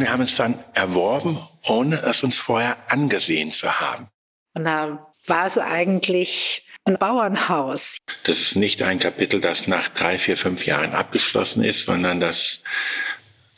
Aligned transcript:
Und 0.00 0.06
wir 0.06 0.12
haben 0.14 0.22
es 0.22 0.34
dann 0.34 0.58
erworben, 0.72 1.38
ohne 1.68 1.96
es 1.96 2.22
uns 2.22 2.38
vorher 2.40 2.78
angesehen 2.88 3.52
zu 3.52 3.80
haben. 3.80 4.08
Und 4.54 4.64
da 4.64 5.12
war 5.26 5.46
es 5.46 5.58
eigentlich 5.58 6.66
ein 6.86 6.96
Bauernhaus. 6.96 7.98
Das 8.24 8.40
ist 8.40 8.56
nicht 8.56 8.80
ein 8.80 8.98
Kapitel, 8.98 9.42
das 9.42 9.66
nach 9.66 9.88
drei, 9.88 10.18
vier, 10.18 10.38
fünf 10.38 10.64
Jahren 10.64 10.94
abgeschlossen 10.94 11.62
ist, 11.62 11.84
sondern 11.84 12.18
das 12.18 12.62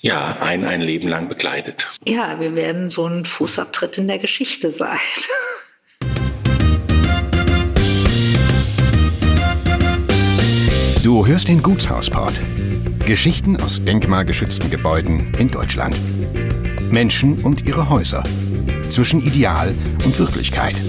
ja 0.00 0.38
ein 0.40 0.66
ein 0.66 0.80
Leben 0.80 1.06
lang 1.06 1.28
begleitet. 1.28 1.86
Ja, 2.08 2.40
wir 2.40 2.56
werden 2.56 2.90
so 2.90 3.06
ein 3.06 3.24
Fußabtritt 3.24 3.98
in 3.98 4.08
der 4.08 4.18
Geschichte 4.18 4.72
sein. 4.72 4.98
Du 11.04 11.24
hörst 11.24 11.46
den 11.46 11.62
Gutshausport. 11.62 12.34
Geschichten 13.06 13.60
aus 13.60 13.84
denkmalgeschützten 13.84 14.70
Gebäuden 14.70 15.32
in 15.38 15.50
Deutschland. 15.50 15.96
Menschen 16.90 17.34
und 17.42 17.66
ihre 17.66 17.88
Häuser. 17.88 18.22
Zwischen 18.88 19.20
Ideal 19.20 19.74
und 20.04 20.18
Wirklichkeit. 20.18 20.80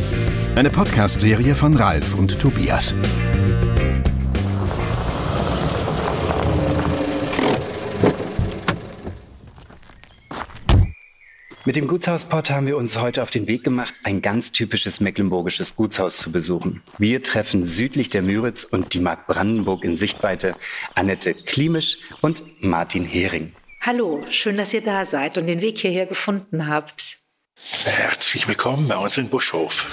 Eine 0.56 0.70
Podcast-Serie 0.70 1.56
von 1.56 1.74
Ralf 1.74 2.14
und 2.14 2.40
Tobias. 2.40 2.94
Mit 11.66 11.78
dem 11.78 11.88
Gutshausport 11.88 12.50
haben 12.50 12.68
wir 12.68 12.76
uns 12.76 13.00
heute 13.00 13.24
auf 13.24 13.30
den 13.30 13.48
Weg 13.48 13.64
gemacht, 13.64 13.94
ein 14.04 14.22
ganz 14.22 14.52
typisches 14.52 15.00
mecklenburgisches 15.00 15.78
Gutshaus 15.78 16.18
zu 16.18 16.30
besuchen. 16.30 16.82
Wir 16.98 17.24
treffen 17.24 17.64
südlich 17.64 18.10
der 18.10 18.22
Müritz 18.22 18.66
und 18.66 18.94
die 18.94 19.00
Mark 19.00 19.28
Brandenburg 19.28 19.86
in 19.86 19.96
Sichtweite 19.96 20.58
Annette 20.94 21.34
Klimisch 21.34 22.00
und 22.20 22.44
Martin 22.62 23.06
Hering. 23.06 23.54
Hallo, 23.80 24.26
schön, 24.30 24.58
dass 24.58 24.74
ihr 24.74 24.82
da 24.82 25.06
seid 25.06 25.38
und 25.38 25.48
den 25.48 25.62
Weg 25.62 25.78
hierher 25.78 26.06
gefunden 26.06 26.68
habt. 26.68 27.20
Herzlich 27.86 28.46
willkommen 28.46 28.90
bei 28.90 28.98
uns 28.98 29.18
in 29.18 29.30
Buschhof. 29.30 29.88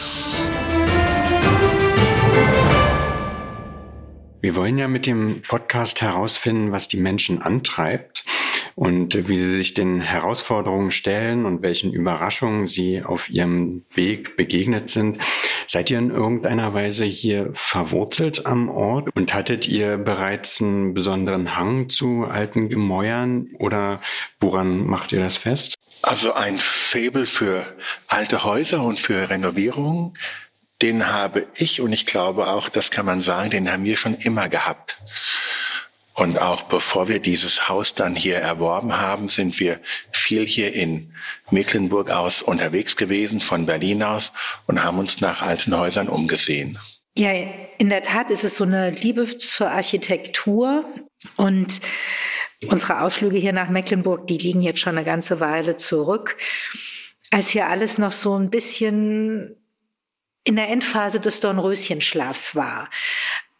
Wir 4.41 4.57
wollen 4.57 4.77
ja 4.77 4.89
mit 4.89 5.07
dem 5.07 5.43
Podcast 5.43 6.03
herausfinden, 6.03 6.73
was 6.73 6.89
die 6.89 6.97
Menschen 6.97 7.41
antreibt 7.41 8.25
und 8.81 9.29
wie 9.29 9.37
sie 9.37 9.59
sich 9.59 9.75
den 9.75 10.01
Herausforderungen 10.01 10.91
stellen 10.91 11.45
und 11.45 11.61
welchen 11.61 11.93
Überraschungen 11.93 12.67
sie 12.67 13.03
auf 13.03 13.29
ihrem 13.29 13.85
Weg 13.93 14.39
begegnet 14.39 14.89
sind. 14.89 15.19
Seid 15.67 15.91
ihr 15.91 15.99
in 15.99 16.11
irgendeiner 16.11 16.73
Weise 16.73 17.05
hier 17.05 17.51
verwurzelt 17.53 18.47
am 18.47 18.71
Ort 18.71 19.15
und 19.15 19.35
hattet 19.35 19.69
ihr 19.69 19.99
bereits 19.99 20.63
einen 20.63 20.95
besonderen 20.95 21.59
Hang 21.59 21.91
zu 21.91 22.25
alten 22.25 22.71
Gemäuern 22.71 23.49
oder 23.59 24.01
woran 24.39 24.87
macht 24.87 25.13
ihr 25.13 25.21
das 25.21 25.37
fest? 25.37 25.75
Also 26.01 26.33
ein 26.33 26.59
Faible 26.59 27.27
für 27.27 27.77
alte 28.09 28.45
Häuser 28.45 28.83
und 28.83 28.99
für 28.99 29.29
Renovierungen, 29.29 30.15
den 30.81 31.07
habe 31.09 31.49
ich 31.59 31.83
und 31.83 31.93
ich 31.93 32.07
glaube 32.07 32.47
auch, 32.47 32.71
das 32.71 32.91
kann 32.91 33.05
man 33.05 33.21
sagen, 33.21 33.51
den 33.51 33.71
haben 33.71 33.85
wir 33.85 33.99
schon 33.99 34.15
immer 34.15 34.49
gehabt. 34.49 34.97
Und 36.21 36.39
auch 36.39 36.65
bevor 36.65 37.09
wir 37.09 37.19
dieses 37.19 37.71
Haus 37.71 37.95
dann 37.95 38.15
hier 38.15 38.37
erworben 38.37 39.01
haben, 39.01 39.31
sind 39.31 39.59
wir 39.59 39.81
viel 40.13 40.45
hier 40.45 40.75
in 40.75 41.15
Mecklenburg 41.51 42.11
aus 42.11 42.43
unterwegs 42.43 42.95
gewesen, 42.95 43.41
von 43.41 43.65
Berlin 43.65 44.03
aus, 44.03 44.31
und 44.67 44.85
haben 44.85 44.99
uns 44.99 45.23
nach 45.23 45.41
alten 45.41 45.75
Häusern 45.75 46.11
umgesehen. 46.11 46.79
Ja, 47.17 47.33
in 47.79 47.89
der 47.89 48.03
Tat 48.03 48.31
ist 48.31 48.45
es 48.45 48.57
so 48.57 48.65
eine 48.65 48.91
Liebe 48.91 49.39
zur 49.39 49.71
Architektur 49.71 50.85
und 51.37 51.81
unsere 52.69 53.01
Ausflüge 53.01 53.39
hier 53.39 53.55
nach 53.55 53.71
Mecklenburg, 53.71 54.27
die 54.27 54.37
liegen 54.37 54.61
jetzt 54.61 54.81
schon 54.81 54.99
eine 54.99 55.07
ganze 55.07 55.41
Weile 55.41 55.77
zurück, 55.77 56.37
als 57.31 57.49
hier 57.49 57.67
alles 57.67 57.97
noch 57.97 58.13
so 58.13 58.39
ein 58.39 58.51
bisschen 58.51 59.57
in 60.45 60.57
der 60.57 60.69
Endphase 60.69 61.19
des 61.19 61.41
Dornröschenschlafs 61.41 62.55
war. 62.55 62.91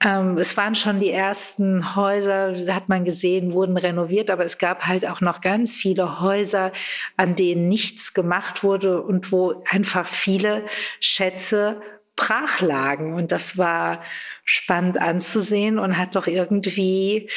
Ähm, 0.03 0.39
es 0.39 0.57
waren 0.57 0.75
schon 0.75 0.99
die 0.99 1.11
ersten 1.11 1.95
Häuser, 1.95 2.55
hat 2.75 2.89
man 2.89 3.05
gesehen, 3.05 3.53
wurden 3.53 3.77
renoviert, 3.77 4.31
aber 4.31 4.47
es 4.47 4.57
gab 4.57 4.87
halt 4.87 5.07
auch 5.07 5.21
noch 5.21 5.43
ganz 5.43 5.77
viele 5.77 6.21
Häuser, 6.21 6.73
an 7.19 7.35
denen 7.35 7.69
nichts 7.69 8.15
gemacht 8.15 8.63
wurde 8.63 9.03
und 9.03 9.31
wo 9.31 9.63
einfach 9.69 10.07
viele 10.07 10.65
Schätze 11.01 11.83
brach 12.17 12.61
lagen. 12.61 13.15
Und 13.15 13.31
das 13.31 13.59
war 13.59 14.03
spannend 14.45 14.99
anzusehen 14.99 15.79
und 15.79 15.99
hat 15.99 16.15
doch 16.15 16.27
irgendwie 16.27 17.29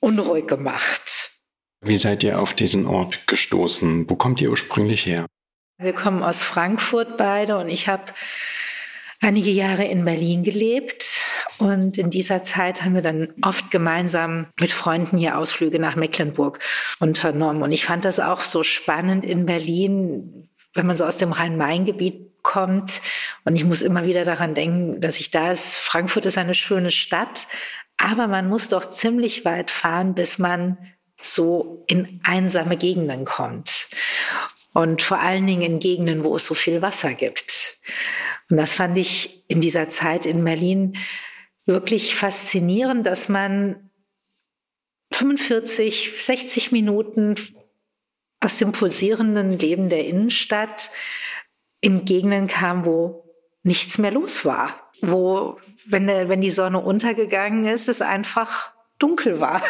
unruhig 0.00 0.46
gemacht. 0.46 1.32
Wie 1.82 1.96
seid 1.96 2.22
ihr 2.22 2.38
auf 2.38 2.52
diesen 2.52 2.86
Ort 2.86 3.26
gestoßen? 3.26 4.10
Wo 4.10 4.16
kommt 4.16 4.42
ihr 4.42 4.50
ursprünglich 4.50 5.06
her? 5.06 5.26
Wir 5.78 5.94
kommen 5.94 6.22
aus 6.22 6.42
Frankfurt 6.42 7.16
beide 7.16 7.56
und 7.56 7.70
ich 7.70 7.88
habe 7.88 8.04
einige 9.20 9.50
Jahre 9.50 9.84
in 9.84 10.04
Berlin 10.04 10.42
gelebt 10.42 11.20
und 11.60 11.98
in 11.98 12.08
dieser 12.10 12.42
Zeit 12.42 12.82
haben 12.82 12.94
wir 12.94 13.02
dann 13.02 13.28
oft 13.42 13.70
gemeinsam 13.70 14.46
mit 14.58 14.72
Freunden 14.72 15.18
hier 15.18 15.36
Ausflüge 15.36 15.78
nach 15.78 15.94
Mecklenburg 15.94 16.58
unternommen. 17.00 17.62
Und 17.62 17.72
ich 17.72 17.84
fand 17.84 18.06
das 18.06 18.18
auch 18.18 18.40
so 18.40 18.62
spannend 18.62 19.26
in 19.26 19.44
Berlin, 19.44 20.48
wenn 20.74 20.86
man 20.86 20.96
so 20.96 21.04
aus 21.04 21.18
dem 21.18 21.32
Rhein-Main-Gebiet 21.32 22.42
kommt. 22.42 23.02
Und 23.44 23.56
ich 23.56 23.64
muss 23.64 23.82
immer 23.82 24.06
wieder 24.06 24.24
daran 24.24 24.54
denken, 24.54 25.02
dass 25.02 25.20
ich 25.20 25.30
da 25.30 25.52
ist. 25.52 25.76
Frankfurt 25.76 26.24
ist 26.24 26.38
eine 26.38 26.54
schöne 26.54 26.90
Stadt, 26.90 27.46
aber 27.98 28.26
man 28.26 28.48
muss 28.48 28.68
doch 28.68 28.88
ziemlich 28.88 29.44
weit 29.44 29.70
fahren, 29.70 30.14
bis 30.14 30.38
man 30.38 30.78
so 31.20 31.84
in 31.86 32.20
einsame 32.24 32.78
Gegenden 32.78 33.26
kommt. 33.26 33.88
Und 34.72 35.02
vor 35.02 35.18
allen 35.18 35.46
Dingen 35.46 35.62
in 35.62 35.78
Gegenden, 35.78 36.24
wo 36.24 36.36
es 36.36 36.46
so 36.46 36.54
viel 36.54 36.80
Wasser 36.80 37.12
gibt. 37.12 37.76
Und 38.50 38.56
das 38.56 38.74
fand 38.74 38.98
ich 38.98 39.44
in 39.48 39.60
dieser 39.60 39.88
Zeit 39.88 40.26
in 40.26 40.44
Berlin 40.44 40.96
wirklich 41.66 42.16
faszinierend, 42.16 43.06
dass 43.06 43.28
man 43.28 43.90
45, 45.12 46.12
60 46.18 46.72
Minuten 46.72 47.36
aus 48.40 48.56
dem 48.56 48.72
pulsierenden 48.72 49.58
Leben 49.58 49.88
der 49.88 50.06
Innenstadt 50.06 50.90
in 51.80 52.04
Gegenden 52.04 52.48
kam, 52.48 52.84
wo 52.84 53.24
nichts 53.62 53.98
mehr 53.98 54.10
los 54.10 54.44
war. 54.44 54.90
Wo, 55.00 55.58
wenn, 55.86 56.06
der, 56.06 56.28
wenn 56.28 56.40
die 56.40 56.50
Sonne 56.50 56.80
untergegangen 56.80 57.66
ist, 57.66 57.88
es 57.88 58.02
einfach 58.02 58.72
dunkel 58.98 59.40
war 59.40 59.62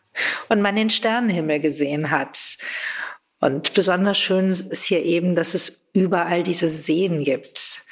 und 0.48 0.62
man 0.62 0.76
den 0.76 0.90
Sternenhimmel 0.90 1.60
gesehen 1.60 2.10
hat. 2.10 2.56
Und 3.40 3.72
besonders 3.72 4.18
schön 4.18 4.48
ist 4.48 4.84
hier 4.84 5.04
eben, 5.04 5.34
dass 5.34 5.54
es 5.54 5.88
überall 5.92 6.42
diese 6.42 6.68
Seen 6.68 7.22
gibt 7.24 7.82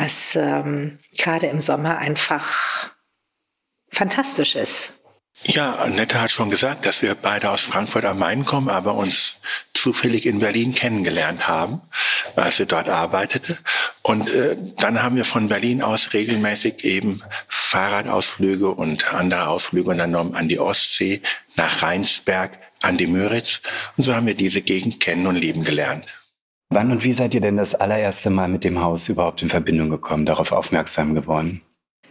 was 0.00 0.34
ähm, 0.36 0.98
gerade 1.16 1.46
im 1.46 1.60
Sommer 1.60 1.98
einfach 1.98 2.90
fantastisch 3.92 4.56
ist. 4.56 4.92
Ja, 5.42 5.76
Annette 5.76 6.20
hat 6.20 6.30
schon 6.30 6.50
gesagt, 6.50 6.84
dass 6.84 7.00
wir 7.00 7.14
beide 7.14 7.50
aus 7.50 7.62
Frankfurt 7.62 8.04
am 8.04 8.18
Main 8.18 8.44
kommen, 8.44 8.68
aber 8.68 8.94
uns 8.94 9.36
zufällig 9.72 10.26
in 10.26 10.38
Berlin 10.38 10.74
kennengelernt 10.74 11.48
haben, 11.48 11.80
als 12.36 12.58
sie 12.58 12.66
dort 12.66 12.90
arbeitete. 12.90 13.56
Und 14.02 14.28
äh, 14.28 14.56
dann 14.76 15.02
haben 15.02 15.16
wir 15.16 15.24
von 15.24 15.48
Berlin 15.48 15.82
aus 15.82 16.12
regelmäßig 16.12 16.84
eben 16.84 17.22
Fahrradausflüge 17.48 18.68
und 18.68 19.14
andere 19.14 19.48
Ausflüge 19.48 19.90
unternommen 19.90 20.34
an 20.34 20.48
die 20.48 20.58
Ostsee, 20.58 21.22
nach 21.56 21.80
Rheinsberg, 21.82 22.58
an 22.82 22.98
die 22.98 23.06
Müritz. 23.06 23.62
Und 23.96 24.04
so 24.04 24.14
haben 24.14 24.26
wir 24.26 24.34
diese 24.34 24.60
Gegend 24.60 25.00
kennen 25.00 25.26
und 25.26 25.36
lieben 25.36 25.64
gelernt. 25.64 26.06
Wann 26.72 26.92
und 26.92 27.02
wie 27.02 27.12
seid 27.12 27.34
ihr 27.34 27.40
denn 27.40 27.56
das 27.56 27.74
allererste 27.74 28.30
Mal 28.30 28.48
mit 28.48 28.62
dem 28.62 28.80
Haus 28.80 29.08
überhaupt 29.08 29.42
in 29.42 29.50
Verbindung 29.50 29.90
gekommen, 29.90 30.24
darauf 30.24 30.52
aufmerksam 30.52 31.16
geworden? 31.16 31.62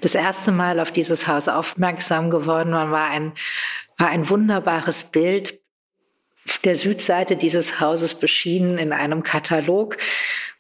Das 0.02 0.16
erste 0.16 0.52
Mal 0.52 0.82
auf 0.82 0.92
dieses 0.92 1.28
Haus 1.28 1.48
aufmerksam 1.48 2.30
geworden 2.30 2.74
war 2.74 3.10
ein, 3.10 3.32
war 3.98 4.10
ein 4.10 4.30
wunderbares 4.30 5.06
Bild 5.06 5.60
der 6.64 6.76
Südseite 6.76 7.38
dieses 7.38 7.80
Hauses 7.80 8.14
beschienen 8.14 8.78
in 8.78 8.92
einem 8.92 9.24
Katalog. 9.24 9.98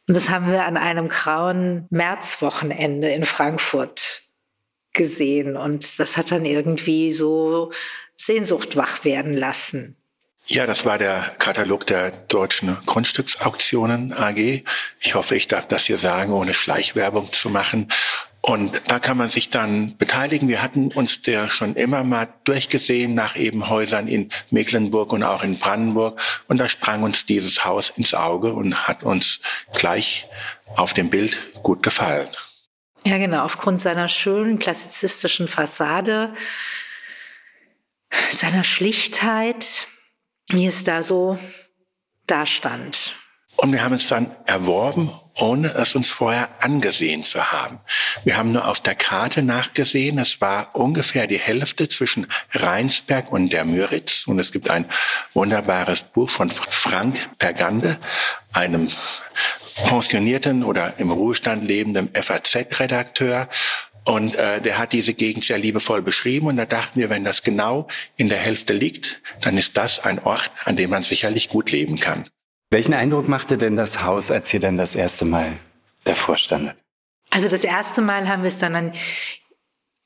Und 0.07 0.15
das 0.15 0.29
haben 0.29 0.51
wir 0.51 0.65
an 0.65 0.77
einem 0.77 1.09
grauen 1.09 1.85
Märzwochenende 1.89 3.09
in 3.09 3.25
Frankfurt 3.25 4.23
gesehen. 4.93 5.57
Und 5.57 5.99
das 5.99 6.15
hat 6.15 6.31
dann 6.31 6.45
irgendwie 6.45 7.11
so 7.11 7.71
Sehnsucht 8.15 8.75
wach 8.75 9.03
werden 9.03 9.35
lassen. 9.35 9.97
Ja, 10.51 10.65
das 10.65 10.83
war 10.83 10.97
der 10.97 11.21
Katalog 11.37 11.85
der 11.85 12.09
deutschen 12.09 12.75
Grundstücksauktionen 12.87 14.13
AG. 14.13 14.63
Ich 14.99 15.13
hoffe, 15.13 15.35
ich 15.35 15.47
darf 15.47 15.67
das 15.67 15.85
hier 15.85 15.99
sagen, 15.99 16.33
ohne 16.33 16.55
Schleichwerbung 16.55 17.31
zu 17.31 17.51
machen. 17.51 17.87
Und 18.41 18.81
da 18.87 18.97
kann 18.97 19.15
man 19.15 19.29
sich 19.29 19.51
dann 19.51 19.95
beteiligen. 19.97 20.47
Wir 20.49 20.63
hatten 20.63 20.87
uns 20.87 21.21
der 21.21 21.49
schon 21.49 21.75
immer 21.75 22.03
mal 22.03 22.29
durchgesehen 22.45 23.13
nach 23.13 23.35
eben 23.35 23.69
Häusern 23.69 24.07
in 24.07 24.29
Mecklenburg 24.49 25.13
und 25.13 25.21
auch 25.21 25.43
in 25.43 25.59
Brandenburg. 25.59 26.19
Und 26.47 26.57
da 26.57 26.67
sprang 26.67 27.03
uns 27.03 27.27
dieses 27.27 27.63
Haus 27.63 27.93
ins 27.95 28.15
Auge 28.15 28.51
und 28.53 28.87
hat 28.87 29.03
uns 29.03 29.41
gleich 29.73 30.25
auf 30.75 30.95
dem 30.95 31.11
Bild 31.11 31.37
gut 31.61 31.83
gefallen. 31.83 32.27
Ja, 33.05 33.19
genau. 33.19 33.43
Aufgrund 33.43 33.83
seiner 33.83 34.09
schönen 34.09 34.57
klassizistischen 34.57 35.47
Fassade, 35.47 36.33
seiner 38.31 38.63
Schlichtheit, 38.63 39.85
wie 40.49 40.65
es 40.65 40.83
da 40.83 41.03
so 41.03 41.37
dastand. 42.27 43.13
Und 43.61 43.73
wir 43.73 43.83
haben 43.83 43.95
es 43.95 44.07
dann 44.07 44.33
erworben, 44.45 45.11
ohne 45.35 45.67
es 45.67 45.93
uns 45.93 46.11
vorher 46.11 46.47
angesehen 46.61 47.25
zu 47.25 47.51
haben. 47.51 47.81
Wir 48.23 48.37
haben 48.37 48.53
nur 48.53 48.65
auf 48.69 48.79
der 48.79 48.95
Karte 48.95 49.43
nachgesehen, 49.43 50.17
es 50.17 50.39
war 50.39 50.75
ungefähr 50.75 51.27
die 51.27 51.39
Hälfte 51.39 51.89
zwischen 51.89 52.27
Rheinsberg 52.53 53.29
und 53.31 53.51
der 53.51 53.65
Müritz. 53.65 54.27
Und 54.27 54.39
es 54.39 54.53
gibt 54.53 54.69
ein 54.69 54.85
wunderbares 55.33 56.03
Buch 56.03 56.29
von 56.29 56.49
Frank 56.49 57.17
Pergande, 57.37 57.97
einem 58.53 58.87
pensionierten 59.85 60.63
oder 60.63 60.93
im 60.97 61.11
Ruhestand 61.11 61.65
lebenden 61.65 62.09
FAZ-Redakteur. 62.13 63.49
Und 64.05 64.35
äh, 64.35 64.61
der 64.61 64.77
hat 64.77 64.93
diese 64.93 65.13
Gegend 65.13 65.43
sehr 65.43 65.57
liebevoll 65.57 66.01
beschrieben. 66.01 66.47
Und 66.47 66.57
da 66.57 66.65
dachten 66.65 66.99
wir, 66.99 67.09
wenn 67.09 67.23
das 67.23 67.43
genau 67.43 67.87
in 68.15 68.29
der 68.29 68.37
Hälfte 68.37 68.73
liegt, 68.73 69.21
dann 69.41 69.57
ist 69.57 69.77
das 69.77 69.99
ein 69.99 70.19
Ort, 70.19 70.51
an 70.65 70.75
dem 70.75 70.89
man 70.89 71.03
sicherlich 71.03 71.49
gut 71.49 71.71
leben 71.71 71.99
kann. 71.99 72.25
Welchen 72.71 72.93
Eindruck 72.93 73.27
machte 73.27 73.57
denn 73.57 73.75
das 73.75 74.01
Haus, 74.01 74.31
als 74.31 74.53
ihr 74.53 74.59
dann 74.59 74.77
das 74.77 74.95
erste 74.95 75.25
Mal 75.25 75.53
davor 76.03 76.37
standet? 76.37 76.75
Also 77.31 77.49
das 77.49 77.63
erste 77.63 78.01
Mal 78.01 78.27
haben 78.27 78.43
wir 78.43 78.47
es 78.47 78.59
dann 78.59 78.75
an, 78.75 78.93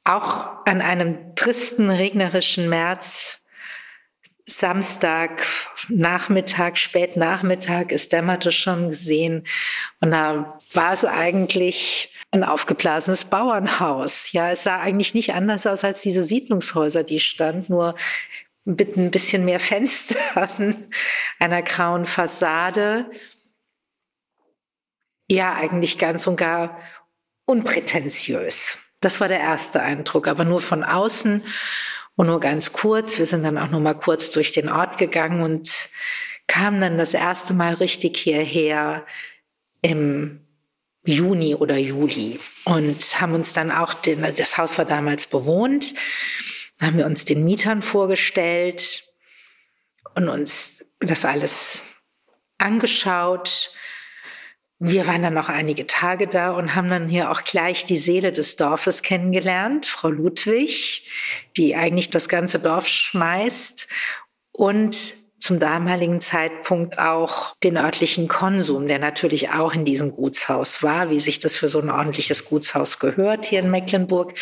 auch 0.04 0.66
an 0.66 0.81
einem 0.81 1.36
tristen, 1.36 1.90
regnerischen 1.90 2.69
März, 2.69 3.40
Samstag, 4.45 5.45
Nachmittag, 5.88 6.78
Spätnachmittag, 6.78 7.88
es 7.90 8.10
dämmerte 8.10 8.51
schon 8.51 8.90
gesehen. 8.90 9.45
Und 10.01 10.12
da 10.12 10.60
war 10.74 10.94
es 10.94 11.06
eigentlich 11.06 12.12
ein 12.33 12.44
aufgeblasenes 12.44 13.25
Bauernhaus. 13.25 14.31
Ja, 14.31 14.51
es 14.51 14.63
sah 14.63 14.80
eigentlich 14.80 15.13
nicht 15.13 15.33
anders 15.33 15.68
aus 15.68 15.83
als 15.83 16.01
diese 16.01 16.24
Siedlungshäuser, 16.24 17.03
die 17.03 17.19
stand, 17.19 17.69
nur 17.69 17.95
mit 18.65 18.97
ein 18.97 19.12
bisschen 19.12 19.45
mehr 19.45 19.59
Fenstern, 19.59 20.88
einer 21.39 21.62
grauen 21.62 22.06
Fassade. 22.06 23.09
Ja, 25.30 25.53
eigentlich 25.53 26.00
ganz 26.00 26.25
und 26.25 26.38
gar 26.38 26.80
unprätentiös. 27.45 28.80
Das 29.00 29.21
war 29.21 29.27
der 29.27 29.39
erste 29.39 29.81
Eindruck, 29.81 30.27
aber 30.27 30.44
nur 30.44 30.59
von 30.59 30.83
außen 30.83 31.44
und 32.15 32.27
nur 32.27 32.39
ganz 32.39 32.74
kurz. 32.74 33.19
Wir 33.19 33.25
sind 33.25 33.44
dann 33.44 33.57
auch 33.57 33.69
noch 33.69 33.80
mal 33.80 33.94
kurz 33.94 34.31
durch 34.31 34.53
den 34.53 34.69
Ort 34.69 34.97
gegangen 34.97 35.44
und 35.44 35.89
kamen 36.47 36.81
dann 36.81 36.97
das 36.97 37.13
erste 37.13 37.53
Mal 37.53 37.75
richtig 37.75 38.18
hierher 38.18 39.06
im 39.81 40.43
Juni 41.06 41.56
oder 41.56 41.78
Juli. 41.78 42.40
Und 42.66 43.20
haben 43.20 43.34
uns 43.34 43.54
dann 43.54 43.72
auch, 43.72 43.94
den, 43.94 44.22
das 44.22 44.58
Haus 44.58 44.78
war 44.78 44.86
damals 44.86 45.28
bewohnt, 45.28 45.94
haben 46.80 46.98
wir 46.98 47.06
uns 47.06 47.26
den 47.26 47.44
Mietern 47.44 47.82
vorgestellt 47.82 49.04
und 50.16 50.30
uns 50.30 50.84
das 51.00 51.26
alles 51.26 51.82
angeschaut. 52.58 53.72
Wir 54.80 55.08
waren 55.08 55.24
dann 55.24 55.34
noch 55.34 55.50
einige 55.50 55.88
Tage 55.88 56.28
da 56.28 56.52
und 56.52 56.76
haben 56.76 56.90
dann 56.90 57.08
hier 57.08 57.32
auch 57.32 57.44
gleich 57.44 57.86
die 57.86 57.98
Seele 57.98 58.32
des 58.32 58.56
Dorfes 58.58 59.02
kennengelernt, 59.02 59.86
Frau 59.86 60.10
Ludwig, 60.10 61.10
die 61.56 61.76
eigentlich 61.76 62.10
das 62.10 62.28
ganze 62.28 62.60
Dorf 62.60 62.88
schmeißt. 62.88 63.88
Und 64.52 65.14
zum 65.44 65.60
damaligen 65.60 66.22
Zeitpunkt 66.22 67.00
auch 67.00 67.54
den 67.63 67.75
örtlichen 67.75 68.30
Konsum, 68.30 68.88
der 68.88 68.98
natürlich 68.98 69.50
auch 69.50 69.74
in 69.74 69.84
diesem 69.84 70.13
Gutshaus 70.13 70.81
war, 70.81 71.10
wie 71.10 71.19
sich 71.19 71.40
das 71.40 71.54
für 71.54 71.68
so 71.68 71.81
ein 71.81 71.90
ordentliches 71.90 72.45
Gutshaus 72.45 72.98
gehört 72.98 73.48
hier 73.48 73.60
in 73.60 73.69
Mecklenburg, 73.69 74.36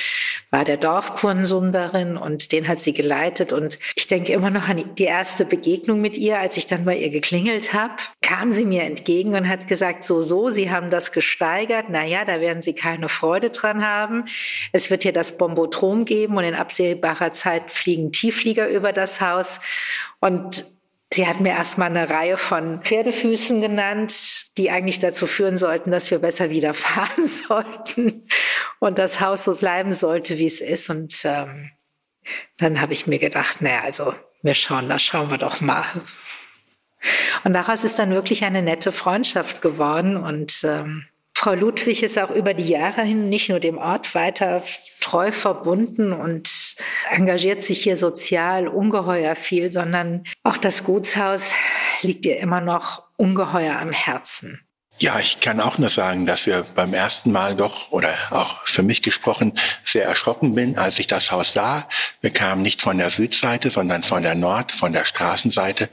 war 0.51 0.63
der 0.63 0.77
Dorfkonsum 0.77 1.71
darin 1.71 2.17
und 2.17 2.51
den 2.51 2.67
hat 2.67 2.79
sie 2.79 2.93
geleitet. 2.93 3.51
Und 3.51 3.79
ich 3.95 4.05
denke 4.05 4.31
immer 4.31 4.51
noch 4.51 4.67
an 4.67 4.93
die 4.95 5.05
erste 5.05 5.43
Begegnung 5.43 6.01
mit 6.01 6.17
ihr, 6.17 6.37
als 6.37 6.55
ich 6.55 6.67
dann 6.67 6.85
bei 6.85 6.95
ihr 6.95 7.09
geklingelt 7.09 7.73
habe, 7.73 7.95
kam 8.21 8.53
sie 8.53 8.65
mir 8.65 8.83
entgegen 8.83 9.33
und 9.33 9.49
hat 9.49 9.67
gesagt, 9.67 10.03
so, 10.03 10.21
so, 10.21 10.51
Sie 10.51 10.69
haben 10.69 10.91
das 10.91 11.11
gesteigert. 11.11 11.89
Naja, 11.89 12.25
da 12.25 12.41
werden 12.41 12.61
Sie 12.61 12.73
keine 12.73 13.09
Freude 13.09 13.49
dran 13.49 13.83
haben. 13.83 14.25
Es 14.71 14.91
wird 14.91 15.01
hier 15.01 15.13
das 15.13 15.35
Bombotrom 15.39 16.05
geben 16.05 16.37
und 16.37 16.43
in 16.43 16.53
absehbarer 16.53 17.31
Zeit 17.31 17.73
fliegen 17.73 18.11
Tiefflieger 18.11 18.69
über 18.69 18.93
das 18.93 19.19
Haus. 19.19 19.61
Und 20.19 20.63
Sie 21.13 21.27
hat 21.27 21.41
mir 21.41 21.49
erstmal 21.49 21.89
eine 21.89 22.09
Reihe 22.09 22.37
von 22.37 22.81
Pferdefüßen 22.83 23.59
genannt, 23.59 24.45
die 24.57 24.71
eigentlich 24.71 24.99
dazu 24.99 25.27
führen 25.27 25.57
sollten, 25.57 25.91
dass 25.91 26.09
wir 26.09 26.19
besser 26.19 26.49
wieder 26.49 26.73
fahren 26.73 27.27
sollten 27.47 28.27
und 28.79 28.97
das 28.97 29.19
Haus 29.19 29.43
so 29.43 29.55
bleiben 29.55 29.93
sollte, 29.93 30.37
wie 30.37 30.45
es 30.45 30.61
ist. 30.61 30.89
Und 30.89 31.13
ähm, 31.25 31.71
dann 32.57 32.79
habe 32.79 32.93
ich 32.93 33.07
mir 33.07 33.19
gedacht, 33.19 33.61
naja, 33.61 33.81
also 33.83 34.13
wir 34.41 34.55
schauen, 34.55 34.87
da 34.87 34.99
schauen 34.99 35.29
wir 35.29 35.37
doch 35.37 35.59
mal. 35.59 35.83
Und 37.43 37.53
daraus 37.53 37.83
ist 37.83 37.99
dann 37.99 38.11
wirklich 38.11 38.45
eine 38.45 38.61
nette 38.61 38.91
Freundschaft 38.93 39.61
geworden 39.61 40.15
und 40.15 40.63
ähm, 40.63 41.07
Frau 41.43 41.55
Ludwig 41.55 42.03
ist 42.03 42.19
auch 42.19 42.29
über 42.29 42.53
die 42.53 42.67
Jahre 42.69 43.01
hin 43.01 43.27
nicht 43.27 43.49
nur 43.49 43.59
dem 43.59 43.79
Ort 43.79 44.13
weiter 44.13 44.63
treu 44.99 45.31
verbunden 45.31 46.13
und 46.13 46.75
engagiert 47.09 47.63
sich 47.63 47.81
hier 47.81 47.97
sozial 47.97 48.67
ungeheuer 48.67 49.35
viel, 49.35 49.71
sondern 49.71 50.23
auch 50.43 50.57
das 50.57 50.83
Gutshaus 50.83 51.55
liegt 52.03 52.27
ihr 52.27 52.37
immer 52.39 52.61
noch 52.61 53.05
ungeheuer 53.17 53.79
am 53.79 53.91
Herzen. 53.91 54.61
Ja, 54.99 55.17
ich 55.17 55.39
kann 55.39 55.59
auch 55.61 55.79
nur 55.79 55.89
sagen, 55.89 56.27
dass 56.27 56.45
wir 56.45 56.63
beim 56.75 56.93
ersten 56.93 57.31
Mal 57.31 57.55
doch, 57.55 57.91
oder 57.91 58.13
auch 58.29 58.59
für 58.65 58.83
mich 58.83 59.01
gesprochen, 59.01 59.53
sehr 59.83 60.05
erschrocken 60.05 60.53
bin, 60.53 60.77
als 60.77 60.99
ich 60.99 61.07
das 61.07 61.31
Haus 61.31 61.53
sah. 61.53 61.87
Wir 62.21 62.29
kamen 62.29 62.61
nicht 62.61 62.83
von 62.83 62.99
der 62.99 63.09
Südseite, 63.09 63.71
sondern 63.71 64.03
von 64.03 64.21
der 64.21 64.35
Nord, 64.35 64.71
von 64.71 64.93
der 64.93 65.05
Straßenseite. 65.05 65.89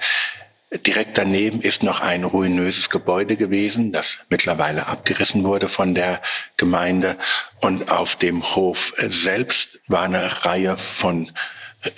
Direkt 0.71 1.17
daneben 1.17 1.63
ist 1.63 1.83
noch 1.83 2.01
ein 2.01 2.25
ruinöses 2.25 2.91
Gebäude 2.91 3.37
gewesen, 3.37 3.91
das 3.91 4.19
mittlerweile 4.29 4.87
abgerissen 4.87 5.43
wurde 5.43 5.71
von 5.71 5.95
der 5.95 6.21
Gemeinde. 6.59 7.17
Und 7.63 7.91
auf 7.91 8.17
dem 8.17 8.55
Hof 8.55 8.93
selbst 8.99 9.81
war 9.87 10.03
eine 10.03 10.45
Reihe 10.45 10.77
von 10.77 11.31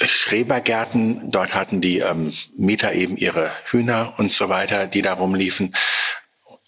Schrebergärten. 0.01 1.33
Dort 1.33 1.55
hatten 1.55 1.81
die 1.81 1.99
ähm, 1.99 2.33
Mieter 2.57 2.93
eben 2.93 3.17
ihre 3.17 3.51
Hühner 3.65 4.15
und 4.19 4.31
so 4.31 4.49
weiter, 4.49 4.87
die 4.87 5.03
da 5.03 5.15
rumliefen. 5.15 5.75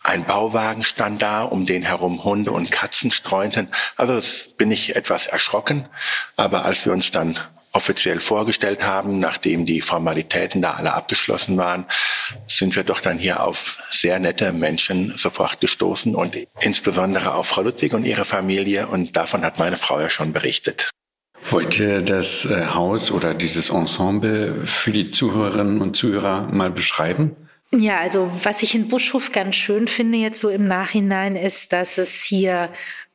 Ein 0.02 0.24
Bauwagen 0.24 0.82
stand 0.82 1.22
da, 1.22 1.44
um 1.44 1.66
den 1.66 1.84
herum 1.84 2.24
Hunde 2.24 2.50
und 2.50 2.72
Katzen 2.72 3.12
streunten. 3.12 3.68
Also 3.96 4.20
bin 4.56 4.72
ich 4.72 4.96
etwas 4.96 5.28
erschrocken. 5.28 5.88
Aber 6.34 6.64
als 6.64 6.84
wir 6.84 6.92
uns 6.92 7.12
dann 7.12 7.38
offiziell 7.72 8.20
vorgestellt 8.20 8.84
haben, 8.84 9.18
nachdem 9.18 9.66
die 9.66 9.80
Formalitäten 9.80 10.62
da 10.62 10.72
alle 10.72 10.92
abgeschlossen 10.92 11.56
waren, 11.56 11.86
sind 12.46 12.76
wir 12.76 12.84
doch 12.84 13.00
dann 13.00 13.18
hier 13.18 13.42
auf 13.42 13.78
sehr 13.90 14.18
nette 14.18 14.52
Menschen 14.52 15.12
sofort 15.16 15.60
gestoßen 15.60 16.14
und 16.14 16.36
insbesondere 16.60 17.34
auf 17.34 17.48
Frau 17.48 17.62
Ludwig 17.62 17.94
und 17.94 18.04
ihre 18.04 18.24
Familie 18.24 18.88
und 18.88 19.16
davon 19.16 19.42
hat 19.42 19.58
meine 19.58 19.76
Frau 19.76 20.00
ja 20.00 20.10
schon 20.10 20.32
berichtet. 20.32 20.90
Wollt 21.50 21.78
ihr 21.78 22.02
das 22.02 22.44
äh, 22.44 22.66
Haus 22.66 23.10
oder 23.10 23.34
dieses 23.34 23.70
Ensemble 23.70 24.64
für 24.64 24.92
die 24.92 25.10
Zuhörerinnen 25.10 25.80
und 25.80 25.96
Zuhörer 25.96 26.42
mal 26.52 26.70
beschreiben? 26.70 27.36
Ja, 27.74 27.98
also 28.00 28.30
was 28.42 28.62
ich 28.62 28.74
in 28.74 28.88
Buschhof 28.88 29.32
ganz 29.32 29.56
schön 29.56 29.88
finde 29.88 30.18
jetzt 30.18 30.40
so 30.40 30.50
im 30.50 30.68
Nachhinein 30.68 31.36
ist, 31.36 31.72
dass 31.72 31.96
es 31.96 32.22
hier 32.22 32.68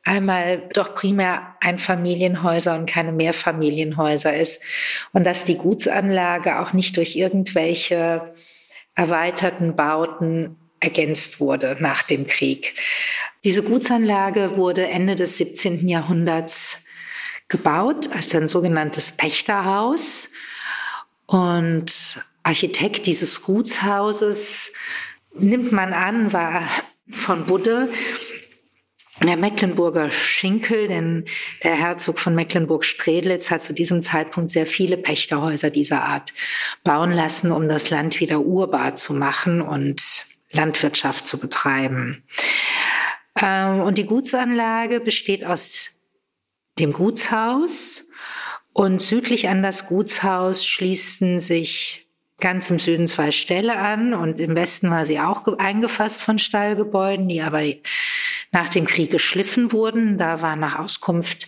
einmal 0.08 0.70
doch 0.74 0.96
primär 0.96 1.56
Einfamilienhäuser 1.60 2.76
und 2.76 2.90
keine 2.90 3.12
Mehrfamilienhäuser 3.12 4.36
ist 4.36 4.62
und 5.14 5.26
dass 5.26 5.44
die 5.44 5.58
Gutsanlage 5.58 6.60
auch 6.60 6.74
nicht 6.74 6.98
durch 6.98 7.16
irgendwelche 7.16 8.34
erweiterten 8.96 9.76
Bauten 9.76 10.56
ergänzt 10.80 11.40
wurde 11.40 11.78
nach 11.80 12.02
dem 12.04 12.26
Krieg. 12.26 12.76
Diese 13.44 13.64
Gutsanlage 13.64 14.58
wurde 14.58 14.88
Ende 14.88 15.16
des 15.16 15.38
17. 15.38 15.88
Jahrhunderts 15.88 16.80
gebaut 17.50 18.10
als 18.16 18.34
ein 18.36 18.48
sogenanntes 18.48 19.12
Pächterhaus 19.12 20.30
und 21.26 22.24
Architekt 22.44 23.06
dieses 23.06 23.42
Gutshauses 23.42 24.72
nimmt 25.34 25.72
man 25.72 25.94
an, 25.94 26.32
war 26.34 26.64
von 27.12 27.46
Budde 27.46 27.90
der 29.28 29.38
Mecklenburger 29.38 30.10
Schinkel, 30.10 30.88
denn 30.88 31.26
der 31.64 31.76
Herzog 31.76 32.20
von 32.20 32.36
Mecklenburg-Strelitz 32.36 33.52
hat 33.52 33.62
zu 33.62 33.74
diesem 33.74 34.02
Zeitpunkt 34.02 34.50
sehr 34.50 34.66
viele 34.66 34.98
Pächterhäuser 34.98 35.70
dieser 35.70 36.04
Art 36.04 36.34
bauen 36.84 37.12
lassen, 37.12 37.52
um 37.52 37.68
das 37.68 37.90
Land 37.90 38.20
wieder 38.20 38.40
urbar 38.40 38.96
zu 38.96 39.14
machen 39.14 39.62
und 39.62 40.26
Landwirtschaft 40.52 41.28
zu 41.28 41.38
betreiben. 41.38 42.24
Ähm, 43.42 43.82
und 43.82 43.98
die 43.98 44.06
Gutsanlage 44.06 45.00
besteht 45.00 45.46
aus 45.46 45.92
dem 46.80 46.94
Gutshaus 46.94 48.06
und 48.74 49.02
südlich 49.02 49.50
an 49.50 49.64
das 49.64 49.88
Gutshaus 49.88 50.66
schließen 50.66 51.40
sich 51.40 52.07
ganz 52.40 52.70
im 52.70 52.80
Süden 52.80 53.08
zwei 53.08 53.32
Ställe 53.32 53.78
an 53.78 54.14
und 54.14 54.40
im 54.40 54.56
Westen 54.56 54.92
war 54.92 55.06
sie 55.06 55.20
auch 55.20 55.42
eingefasst 55.58 56.22
von 56.22 56.38
Stallgebäuden, 56.38 57.28
die 57.28 57.42
aber 57.42 57.64
nach 58.52 58.70
dem 58.70 58.86
Krieg 58.86 59.12
geschliffen 59.12 59.72
wurden. 59.72 60.18
Da 60.18 60.42
war 60.42 60.56
nach 60.56 60.80
Auskunft 60.80 61.48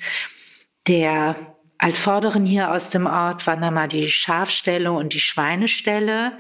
der 0.87 1.35
Altvorderen 1.77 2.45
hier 2.45 2.71
aus 2.71 2.89
dem 2.89 3.05
Ort, 3.05 3.47
waren 3.47 3.61
da 3.61 3.71
mal 3.71 3.87
die 3.87 4.09
Schafställe 4.09 4.91
und 4.91 5.13
die 5.13 5.19
Schweineställe. 5.19 6.37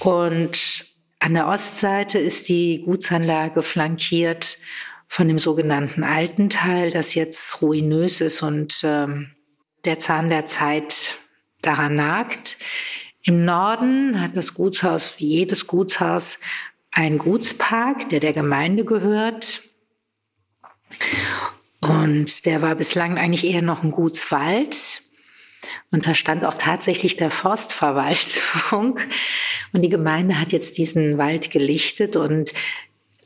Und 0.00 0.86
an 1.20 1.34
der 1.34 1.46
Ostseite 1.46 2.18
ist 2.18 2.48
die 2.48 2.82
Gutsanlage 2.84 3.62
flankiert 3.62 4.58
von 5.06 5.28
dem 5.28 5.38
sogenannten 5.38 6.02
alten 6.02 6.48
Teil, 6.48 6.90
das 6.90 7.14
jetzt 7.14 7.60
ruinös 7.60 8.20
ist 8.20 8.42
und 8.42 8.80
ähm, 8.82 9.30
der 9.84 9.98
Zahn 9.98 10.30
der 10.30 10.46
Zeit 10.46 11.16
daran 11.60 11.96
nagt. 11.96 12.56
Im 13.24 13.44
Norden 13.44 14.20
hat 14.20 14.36
das 14.36 14.54
Gutshaus, 14.54 15.14
wie 15.18 15.28
jedes 15.28 15.66
Gutshaus, 15.66 16.38
einen 16.90 17.18
Gutspark, 17.18 18.08
der 18.08 18.20
der 18.20 18.32
Gemeinde 18.32 18.84
gehört. 18.84 19.62
Und 21.80 22.44
der 22.46 22.62
war 22.62 22.74
bislang 22.74 23.18
eigentlich 23.18 23.44
eher 23.44 23.62
noch 23.62 23.82
ein 23.82 23.92
Gutswald. 23.92 25.02
Und 25.90 26.06
da 26.06 26.14
stand 26.14 26.44
auch 26.44 26.54
tatsächlich 26.58 27.16
der 27.16 27.30
Forstverwaltung. 27.30 28.98
Und 29.72 29.82
die 29.82 29.88
Gemeinde 29.88 30.40
hat 30.40 30.52
jetzt 30.52 30.76
diesen 30.76 31.16
Wald 31.16 31.50
gelichtet 31.50 32.16
und 32.16 32.52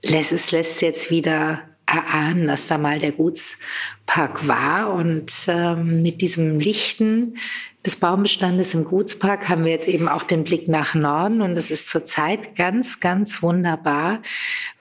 lässt, 0.03 0.33
es 0.33 0.53
lässt 0.53 0.83
jetzt 0.83 1.11
wieder 1.11 1.63
erahnen, 1.87 2.47
dass 2.47 2.67
da 2.67 2.79
mal 2.79 2.99
der 2.99 3.13
Gutspark 3.13 4.47
war. 4.47 4.93
Und 4.93 5.33
ähm, 5.49 6.03
mit 6.03 6.21
diesem 6.21 6.61
Lichten 6.61 7.37
des 7.87 7.97
Baumbestandes 7.97 8.75
im 8.75 8.85
Gutspark 8.85 9.49
haben 9.49 9.65
wir 9.65 9.73
jetzt 9.73 9.89
eben 9.89 10.09
auch 10.09 10.25
den 10.25 10.45
Blick 10.45 10.69
nach 10.69 10.95
Norden. 10.95 11.41
Und 11.41 11.53
es 11.53 11.71
ist 11.71 11.89
zurzeit 11.89 12.57
ganz, 12.57 13.01
ganz 13.01 13.43
wunderbar, 13.43 14.23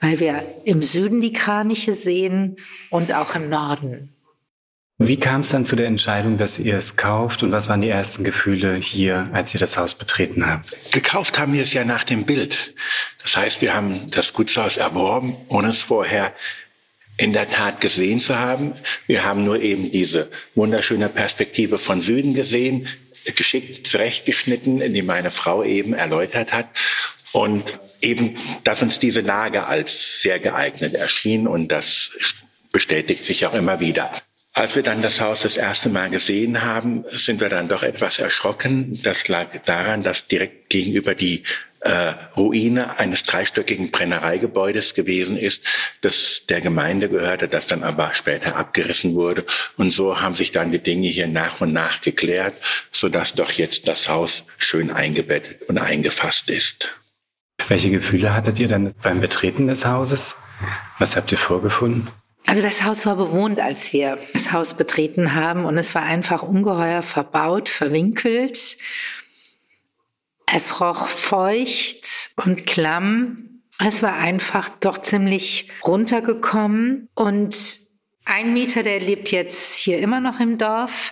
weil 0.02 0.20
wir 0.20 0.44
im 0.66 0.82
Süden 0.82 1.22
die 1.22 1.34
Kraniche 1.34 1.94
sehen 1.94 2.58
und 2.90 3.14
auch 3.14 3.36
im 3.36 3.50
Norden. 3.50 4.12
Wie 4.98 5.20
kam 5.20 5.42
es 5.42 5.50
dann 5.50 5.66
zu 5.66 5.76
der 5.76 5.88
Entscheidung, 5.88 6.38
dass 6.38 6.58
ihr 6.58 6.78
es 6.78 6.96
kauft 6.96 7.44
und 7.44 7.52
was 7.52 7.68
waren 7.68 7.82
die 7.82 7.90
ersten 7.90 8.24
Gefühle 8.24 8.76
hier, 8.76 9.30
als 9.34 9.54
ihr 9.54 9.60
das 9.60 9.76
Haus 9.76 9.94
betreten 9.94 10.48
habt? 10.48 10.94
Gekauft 10.94 11.38
haben 11.38 11.52
wir 11.52 11.64
es 11.64 11.74
ja 11.74 11.84
nach 11.84 12.06
dem 12.06 12.26
Bild. 12.26 12.74
Das 13.22 13.36
heißt, 13.36 13.62
wir 13.62 13.74
haben 13.74 14.10
das 14.12 14.32
Gutshaus 14.32 14.78
erworben, 14.78 15.36
ohne 15.50 15.68
es 15.70 15.84
vorher 15.84 16.34
in 17.18 17.34
der 17.34 17.50
Tat 17.50 17.82
gesehen 17.82 18.20
zu 18.20 18.38
haben. 18.38 18.74
Wir 19.08 19.24
haben 19.24 19.44
nur 19.46 19.62
eben 19.62 19.92
diese 19.92 20.30
wunderschöne 20.54 21.10
Perspektive 21.10 21.80
von 21.80 22.02
Süden 22.02 22.34
gesehen, 22.34 22.88
geschickt 23.36 23.88
zurechtgeschnitten, 23.88 24.94
die 24.94 25.02
meine 25.02 25.32
Frau 25.32 25.64
eben 25.64 25.94
erläutert 25.94 26.54
hat. 26.54 26.68
Und 27.32 27.80
eben, 28.02 28.36
dass 28.64 28.82
uns 28.82 29.00
diese 29.00 29.22
Lage 29.22 29.66
als 29.66 30.22
sehr 30.22 30.40
geeignet 30.40 30.94
erschien 30.94 31.48
und 31.48 31.70
das 31.70 32.12
bestätigt 32.72 33.26
sich 33.26 33.46
auch 33.46 33.54
immer 33.54 33.80
wieder. 33.80 34.12
Als 34.58 34.74
wir 34.74 34.84
dann 34.84 35.02
das 35.02 35.20
Haus 35.20 35.42
das 35.42 35.58
erste 35.58 35.90
Mal 35.90 36.10
gesehen 36.10 36.64
haben, 36.64 37.04
sind 37.04 37.42
wir 37.42 37.50
dann 37.50 37.68
doch 37.68 37.84
etwas 37.84 38.20
erschrocken. 38.20 38.98
Das 39.04 39.28
lag 39.28 39.48
daran, 39.66 40.02
dass 40.02 40.28
direkt 40.28 40.70
gegenüber 40.70 41.14
die 41.14 41.44
äh, 41.82 42.14
Ruine 42.38 42.98
eines 42.98 43.24
dreistöckigen 43.24 43.92
Brennereigebäudes 43.92 44.94
gewesen 44.94 45.36
ist, 45.38 45.66
das 46.00 46.44
der 46.48 46.62
Gemeinde 46.62 47.10
gehörte, 47.10 47.50
das 47.50 47.68
dann 47.68 47.84
aber 47.84 48.14
später 48.14 48.56
abgerissen 48.56 49.14
wurde. 49.14 49.46
Und 49.76 49.92
so 49.92 50.22
haben 50.22 50.36
sich 50.36 50.54
dann 50.54 50.72
die 50.72 50.80
Dinge 50.80 51.10
hier 51.10 51.28
nach 51.28 51.60
und 51.60 51.74
nach 51.74 52.00
geklärt, 52.00 52.54
sodass 52.92 53.34
doch 53.34 53.52
jetzt 53.52 53.90
das 53.90 54.08
Haus 54.08 54.46
schön 54.58 54.90
eingebettet 54.90 55.68
und 55.68 55.80
eingefasst 55.80 56.50
ist. 56.50 56.96
Welche 57.68 57.90
Gefühle 57.90 58.34
hattet 58.34 58.58
ihr 58.60 58.70
dann 58.70 58.94
beim 59.04 59.20
Betreten 59.20 59.68
des 59.68 59.86
Hauses? 59.86 60.38
Was 60.98 61.18
habt 61.18 61.34
ihr 61.34 61.38
vorgefunden? 61.38 62.08
Also 62.48 62.62
das 62.62 62.84
Haus 62.84 63.06
war 63.06 63.16
bewohnt, 63.16 63.60
als 63.60 63.92
wir 63.92 64.20
das 64.34 64.52
Haus 64.52 64.76
betreten 64.76 65.34
haben 65.34 65.66
und 65.66 65.78
es 65.78 65.96
war 65.96 66.04
einfach 66.04 66.44
ungeheuer 66.44 67.02
verbaut, 67.02 67.70
verwinkelt 67.70 68.78
es 70.54 70.80
roch 70.82 71.08
feucht 71.08 72.32
und 72.36 72.66
klamm. 72.66 73.62
Es 73.86 74.02
war 74.02 74.18
einfach 74.18 74.70
doch 74.80 75.00
ziemlich 75.00 75.70
runtergekommen. 75.86 77.10
Und 77.14 77.80
ein 78.26 78.54
Mieter, 78.54 78.84
der 78.84 79.00
lebt 79.00 79.32
jetzt 79.32 79.76
hier 79.76 80.00
immer 80.00 80.20
noch 80.20 80.40
im 80.40 80.58
Dorf. 80.58 81.12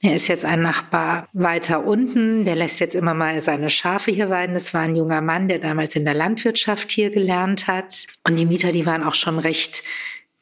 Er 0.00 0.16
ist 0.16 0.26
jetzt 0.26 0.44
ein 0.44 0.62
Nachbar 0.62 1.28
weiter 1.32 1.84
unten. 1.84 2.44
Der 2.44 2.56
lässt 2.56 2.80
jetzt 2.80 2.94
immer 2.94 3.14
mal 3.14 3.40
seine 3.42 3.70
Schafe 3.70 4.10
hier 4.10 4.30
weiden. 4.30 4.54
Das 4.54 4.74
war 4.74 4.80
ein 4.80 4.96
junger 4.96 5.20
Mann, 5.20 5.48
der 5.48 5.58
damals 5.58 5.94
in 5.94 6.04
der 6.04 6.14
Landwirtschaft 6.14 6.90
hier 6.90 7.10
gelernt 7.10 7.66
hat. 7.66 8.06
Und 8.24 8.36
die 8.36 8.46
Mieter, 8.46 8.72
die 8.72 8.86
waren 8.86 9.04
auch 9.04 9.14
schon 9.14 9.38
recht 9.38 9.82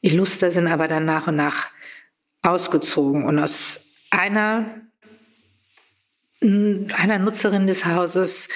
illuster, 0.01 0.51
sind 0.51 0.69
aber 0.69 0.89
dann 0.89 1.05
nach 1.05 1.27
und 1.27 1.37
nach 1.37 1.69
ausgezogen. 2.43 3.25
Und 3.25 3.39
aus 3.39 3.81
einer 4.11 4.81
einer 6.43 7.19
Nutzerin 7.19 7.67
des 7.67 7.85
Hauses 7.85 8.49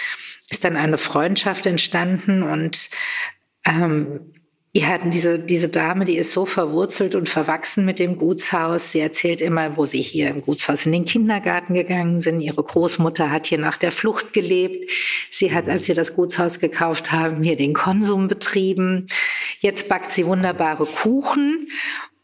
ist 0.49 0.65
dann 0.65 0.77
eine 0.77 0.99
Freundschaft 0.99 1.67
entstanden 1.67 2.43
und 2.43 2.89
ähm, 3.67 4.34
hatten 4.83 5.13
diese, 5.13 5.39
diese 5.39 5.69
Dame, 5.69 6.05
die 6.05 6.17
ist 6.17 6.33
so 6.33 6.47
verwurzelt 6.47 7.15
und 7.15 7.29
verwachsen 7.29 7.85
mit 7.85 8.01
dem 8.01 8.17
Gutshaus. 8.17 8.91
Sie 8.91 8.99
erzählt 8.99 9.41
immer, 9.41 9.77
wo 9.77 9.87
sie 9.87 10.03
hier 10.03 10.31
im 10.31 10.43
Gutshaus 10.43 10.85
in 10.85 10.93
den 10.93 11.05
Kindergarten 11.05 11.75
gegangen 11.75 12.21
sind. 12.21 12.41
Ihre 12.41 12.63
Großmutter 12.63 13.31
hat 13.31 13.47
hier 13.47 13.59
nach 13.59 13.77
der 13.77 13.93
Flucht 13.93 14.33
gelebt. 14.33 14.91
Sie 15.31 15.55
hat, 15.55 15.69
als 15.69 15.87
wir 15.87 15.95
das 15.95 16.15
Gutshaus 16.15 16.59
gekauft 16.59 17.13
haben, 17.13 17.43
hier 17.43 17.57
den 17.57 17.73
Konsum 17.73 18.27
betrieben. 18.27 19.07
Jetzt 19.61 19.89
backt 19.89 20.11
sie 20.11 20.27
wunderbare 20.27 20.87
Kuchen 20.87 21.69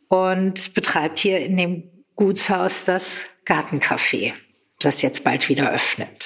und 0.09 0.75
betreibt 0.75 1.21
hier 1.21 1.39
in 1.39 1.57
dem 1.57 1.85
Gutshaus 2.17 2.85
das 2.85 3.27
Gartencafé 3.47 4.33
das 4.81 5.03
jetzt 5.03 5.25
bald 5.25 5.49
wieder 5.49 5.71
öffnet. 5.73 6.20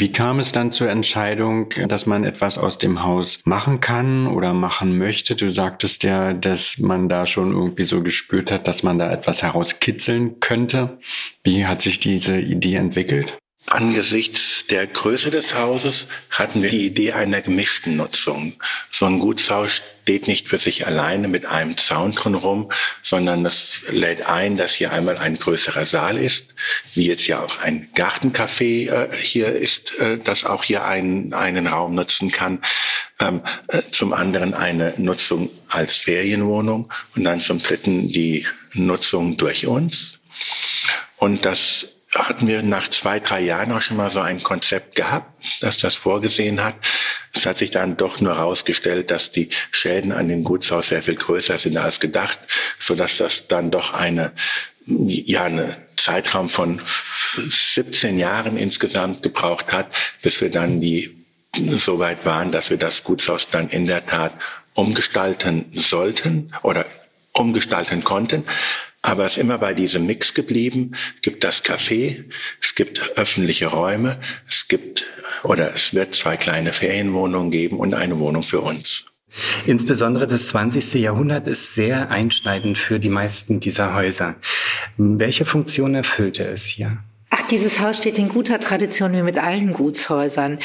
Wie 0.00 0.10
kam 0.10 0.38
es 0.38 0.52
dann 0.52 0.72
zur 0.72 0.88
Entscheidung, 0.88 1.70
dass 1.88 2.06
man 2.06 2.24
etwas 2.24 2.56
aus 2.56 2.78
dem 2.78 3.02
Haus 3.02 3.40
machen 3.44 3.80
kann 3.80 4.26
oder 4.26 4.54
machen 4.54 4.96
möchte? 4.96 5.36
Du 5.36 5.52
sagtest 5.52 6.02
ja, 6.02 6.32
dass 6.32 6.78
man 6.78 7.08
da 7.08 7.26
schon 7.26 7.52
irgendwie 7.52 7.84
so 7.84 8.02
gespürt 8.02 8.50
hat, 8.50 8.66
dass 8.66 8.82
man 8.82 8.98
da 8.98 9.10
etwas 9.10 9.42
herauskitzeln 9.42 10.40
könnte. 10.40 10.98
Wie 11.44 11.66
hat 11.66 11.82
sich 11.82 12.00
diese 12.00 12.38
Idee 12.38 12.76
entwickelt? 12.76 13.41
Angesichts 13.66 14.64
der 14.68 14.86
Größe 14.86 15.30
des 15.30 15.54
Hauses 15.54 16.08
hatten 16.30 16.62
wir 16.62 16.70
die 16.70 16.84
Idee 16.84 17.12
einer 17.12 17.40
gemischten 17.40 17.96
Nutzung. 17.96 18.54
So 18.90 19.06
ein 19.06 19.20
Gutshaus 19.20 19.82
steht 20.02 20.26
nicht 20.26 20.48
für 20.48 20.58
sich 20.58 20.86
alleine 20.86 21.28
mit 21.28 21.46
einem 21.46 21.76
Zaun 21.76 22.10
drumherum, 22.10 22.70
sondern 23.02 23.46
es 23.46 23.82
lädt 23.88 24.26
ein, 24.26 24.56
dass 24.56 24.74
hier 24.74 24.92
einmal 24.92 25.16
ein 25.16 25.38
größerer 25.38 25.86
Saal 25.86 26.18
ist, 26.18 26.46
wie 26.94 27.06
jetzt 27.06 27.26
ja 27.28 27.40
auch 27.40 27.60
ein 27.60 27.88
Gartencafé 27.94 28.90
äh, 28.90 29.16
hier 29.16 29.52
ist, 29.52 29.96
äh, 29.98 30.18
das 30.18 30.44
auch 30.44 30.64
hier 30.64 30.84
einen, 30.84 31.32
einen 31.32 31.68
Raum 31.68 31.94
nutzen 31.94 32.32
kann. 32.32 32.60
Ähm, 33.20 33.42
äh, 33.68 33.82
zum 33.92 34.12
anderen 34.12 34.54
eine 34.54 34.92
Nutzung 34.98 35.50
als 35.68 35.96
Ferienwohnung 35.96 36.92
und 37.14 37.24
dann 37.24 37.38
zum 37.38 37.62
dritten 37.62 38.08
die 38.08 38.44
Nutzung 38.74 39.36
durch 39.36 39.66
uns. 39.66 40.18
Und 41.16 41.44
das 41.44 41.86
hatten 42.14 42.46
wir 42.46 42.62
nach 42.62 42.88
zwei, 42.88 43.20
drei 43.20 43.40
Jahren 43.40 43.72
auch 43.72 43.80
schon 43.80 43.96
mal 43.96 44.10
so 44.10 44.20
ein 44.20 44.42
Konzept 44.42 44.96
gehabt, 44.96 45.62
das 45.62 45.78
das 45.78 45.94
vorgesehen 45.94 46.62
hat. 46.62 46.74
Es 47.32 47.46
hat 47.46 47.56
sich 47.56 47.70
dann 47.70 47.96
doch 47.96 48.20
nur 48.20 48.36
herausgestellt, 48.36 49.10
dass 49.10 49.30
die 49.30 49.48
Schäden 49.70 50.12
an 50.12 50.28
dem 50.28 50.44
Gutshaus 50.44 50.88
sehr 50.88 51.02
viel 51.02 51.16
größer 51.16 51.56
sind 51.56 51.76
als 51.76 52.00
gedacht, 52.00 52.38
so 52.78 52.94
dass 52.94 53.16
das 53.16 53.48
dann 53.48 53.70
doch 53.70 53.94
eine, 53.94 54.32
ja, 54.86 55.44
eine 55.44 55.76
Zeitraum 55.96 56.50
von 56.50 56.80
17 57.36 58.18
Jahren 58.18 58.58
insgesamt 58.58 59.22
gebraucht 59.22 59.72
hat, 59.72 59.94
bis 60.20 60.40
wir 60.42 60.50
dann 60.50 60.80
die 60.80 61.24
so 61.54 61.98
weit 61.98 62.26
waren, 62.26 62.52
dass 62.52 62.70
wir 62.70 62.76
das 62.76 63.04
Gutshaus 63.04 63.48
dann 63.48 63.68
in 63.68 63.86
der 63.86 64.06
Tat 64.06 64.32
umgestalten 64.74 65.66
sollten 65.72 66.52
oder 66.62 66.86
umgestalten 67.32 68.04
konnten. 68.04 68.44
Aber 69.02 69.26
es 69.26 69.32
ist 69.32 69.38
immer 69.38 69.58
bei 69.58 69.74
diesem 69.74 70.06
Mix 70.06 70.32
geblieben. 70.32 70.92
Es 71.16 71.22
gibt 71.22 71.44
das 71.44 71.64
Café, 71.64 72.24
es 72.60 72.74
gibt 72.76 73.18
öffentliche 73.18 73.66
Räume, 73.66 74.18
es 74.48 74.68
gibt 74.68 75.06
oder 75.42 75.74
es 75.74 75.92
wird 75.92 76.14
zwei 76.14 76.36
kleine 76.36 76.72
Ferienwohnungen 76.72 77.50
geben 77.50 77.78
und 77.78 77.94
eine 77.94 78.18
Wohnung 78.20 78.44
für 78.44 78.60
uns. 78.60 79.04
Insbesondere 79.66 80.26
das 80.26 80.48
20. 80.48 80.94
Jahrhundert 80.94 81.48
ist 81.48 81.74
sehr 81.74 82.10
einschneidend 82.10 82.78
für 82.78 83.00
die 83.00 83.08
meisten 83.08 83.60
dieser 83.60 83.94
Häuser. 83.94 84.36
Welche 84.96 85.44
Funktion 85.44 85.94
erfüllte 85.94 86.44
es 86.44 86.66
hier? 86.66 86.98
Ach, 87.30 87.46
dieses 87.48 87.80
Haus 87.80 87.96
steht 87.96 88.18
in 88.18 88.28
guter 88.28 88.60
Tradition 88.60 89.14
wie 89.14 89.22
mit 89.22 89.38
allen 89.38 89.72
Gutshäusern. 89.72 90.58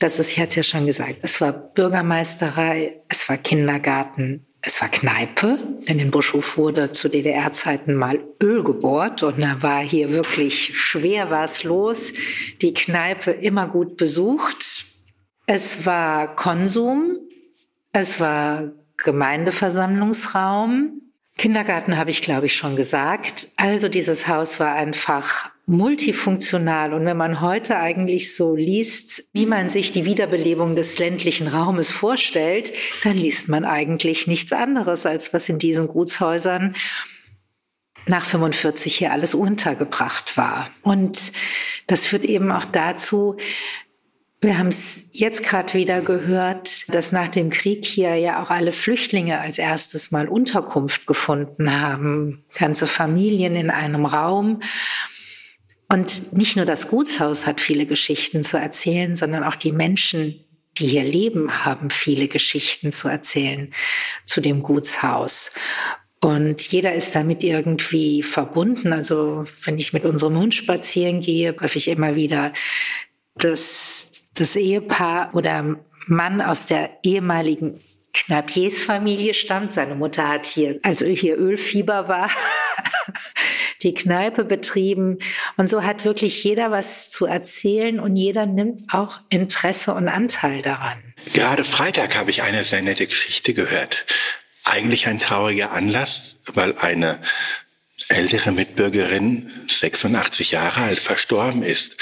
Das 0.00 0.18
ist, 0.18 0.32
ich 0.32 0.40
hatte 0.40 0.48
es 0.48 0.56
ja 0.56 0.62
schon 0.64 0.86
gesagt, 0.86 1.16
es 1.22 1.40
war 1.40 1.52
Bürgermeisterei, 1.52 2.96
es 3.08 3.28
war 3.28 3.36
Kindergarten, 3.36 4.44
es 4.62 4.80
war 4.80 4.88
Kneipe, 4.88 5.58
denn 5.88 5.98
in 5.98 6.10
Buschhof 6.10 6.58
wurde 6.58 6.92
zu 6.92 7.08
DDR-Zeiten 7.08 7.94
mal 7.94 8.20
Öl 8.42 8.62
gebohrt 8.62 9.22
und 9.22 9.40
da 9.40 9.62
war 9.62 9.80
hier 9.80 10.10
wirklich 10.10 10.78
schwer 10.78 11.30
was 11.30 11.64
los. 11.64 12.12
Die 12.60 12.74
Kneipe 12.74 13.30
immer 13.30 13.68
gut 13.68 13.96
besucht. 13.96 14.84
Es 15.46 15.86
war 15.86 16.36
Konsum, 16.36 17.16
es 17.92 18.20
war 18.20 18.70
Gemeindeversammlungsraum. 18.98 21.00
Kindergarten 21.38 21.96
habe 21.96 22.10
ich, 22.10 22.20
glaube 22.20 22.46
ich, 22.46 22.54
schon 22.54 22.76
gesagt. 22.76 23.48
Also 23.56 23.88
dieses 23.88 24.28
Haus 24.28 24.60
war 24.60 24.74
einfach 24.74 25.50
multifunktional. 25.70 26.92
Und 26.92 27.06
wenn 27.06 27.16
man 27.16 27.40
heute 27.40 27.78
eigentlich 27.78 28.34
so 28.34 28.56
liest, 28.56 29.24
wie 29.32 29.46
man 29.46 29.68
sich 29.68 29.92
die 29.92 30.04
Wiederbelebung 30.04 30.74
des 30.74 30.98
ländlichen 30.98 31.46
Raumes 31.46 31.92
vorstellt, 31.92 32.72
dann 33.04 33.16
liest 33.16 33.48
man 33.48 33.64
eigentlich 33.64 34.26
nichts 34.26 34.52
anderes, 34.52 35.06
als 35.06 35.32
was 35.32 35.48
in 35.48 35.58
diesen 35.58 35.86
Gutshäusern 35.86 36.74
nach 38.06 38.24
45 38.24 38.96
hier 38.96 39.12
alles 39.12 39.34
untergebracht 39.34 40.36
war. 40.36 40.68
Und 40.82 41.32
das 41.86 42.04
führt 42.04 42.24
eben 42.24 42.50
auch 42.50 42.64
dazu, 42.64 43.36
wir 44.42 44.58
haben 44.58 44.68
es 44.68 45.04
jetzt 45.12 45.44
gerade 45.44 45.74
wieder 45.74 46.00
gehört, 46.00 46.92
dass 46.92 47.12
nach 47.12 47.28
dem 47.28 47.50
Krieg 47.50 47.84
hier 47.84 48.16
ja 48.16 48.42
auch 48.42 48.50
alle 48.50 48.72
Flüchtlinge 48.72 49.38
als 49.38 49.58
erstes 49.58 50.10
mal 50.10 50.28
Unterkunft 50.28 51.06
gefunden 51.06 51.80
haben. 51.80 52.42
Ganze 52.54 52.86
Familien 52.86 53.54
in 53.54 53.68
einem 53.68 54.06
Raum. 54.06 54.60
Und 55.92 56.32
nicht 56.32 56.56
nur 56.56 56.64
das 56.64 56.88
Gutshaus 56.88 57.46
hat 57.46 57.60
viele 57.60 57.84
Geschichten 57.84 58.44
zu 58.44 58.56
erzählen, 58.56 59.16
sondern 59.16 59.42
auch 59.42 59.56
die 59.56 59.72
Menschen, 59.72 60.44
die 60.78 60.86
hier 60.86 61.02
leben, 61.02 61.64
haben 61.64 61.90
viele 61.90 62.28
Geschichten 62.28 62.92
zu 62.92 63.08
erzählen 63.08 63.74
zu 64.24 64.40
dem 64.40 64.62
Gutshaus. 64.62 65.50
Und 66.20 66.70
jeder 66.70 66.94
ist 66.94 67.14
damit 67.14 67.42
irgendwie 67.42 68.22
verbunden. 68.22 68.92
Also 68.92 69.46
wenn 69.64 69.78
ich 69.78 69.92
mit 69.92 70.04
unserem 70.04 70.38
Hund 70.38 70.54
spazieren 70.54 71.20
gehe, 71.20 71.56
treffe 71.56 71.78
ich 71.78 71.88
immer 71.88 72.14
wieder 72.14 72.52
das 73.34 74.10
das 74.34 74.56
Ehepaar 74.56 75.34
oder 75.34 75.76
Mann 76.06 76.40
aus 76.40 76.66
der 76.66 76.90
ehemaligen 77.02 77.80
Kneipiers-Familie 78.12 79.34
stammt. 79.34 79.72
Seine 79.72 79.94
Mutter 79.94 80.28
hat 80.28 80.46
hier, 80.46 80.78
als 80.82 81.02
hier 81.02 81.36
Ölfieber 81.36 82.08
war, 82.08 82.30
die 83.82 83.94
Kneipe 83.94 84.44
betrieben. 84.44 85.18
Und 85.56 85.68
so 85.68 85.82
hat 85.82 86.04
wirklich 86.04 86.42
jeder 86.44 86.70
was 86.70 87.10
zu 87.10 87.26
erzählen 87.26 88.00
und 88.00 88.16
jeder 88.16 88.46
nimmt 88.46 88.92
auch 88.92 89.20
Interesse 89.30 89.94
und 89.94 90.08
Anteil 90.08 90.62
daran. 90.62 91.02
Gerade 91.32 91.64
Freitag 91.64 92.16
habe 92.16 92.30
ich 92.30 92.42
eine 92.42 92.64
sehr 92.64 92.82
nette 92.82 93.06
Geschichte 93.06 93.54
gehört. 93.54 94.06
Eigentlich 94.64 95.06
ein 95.06 95.18
trauriger 95.18 95.72
Anlass, 95.72 96.36
weil 96.46 96.76
eine 96.78 97.20
ältere 98.08 98.52
Mitbürgerin, 98.52 99.50
86 99.68 100.50
Jahre 100.52 100.82
alt, 100.82 101.00
verstorben 101.00 101.62
ist. 101.62 101.96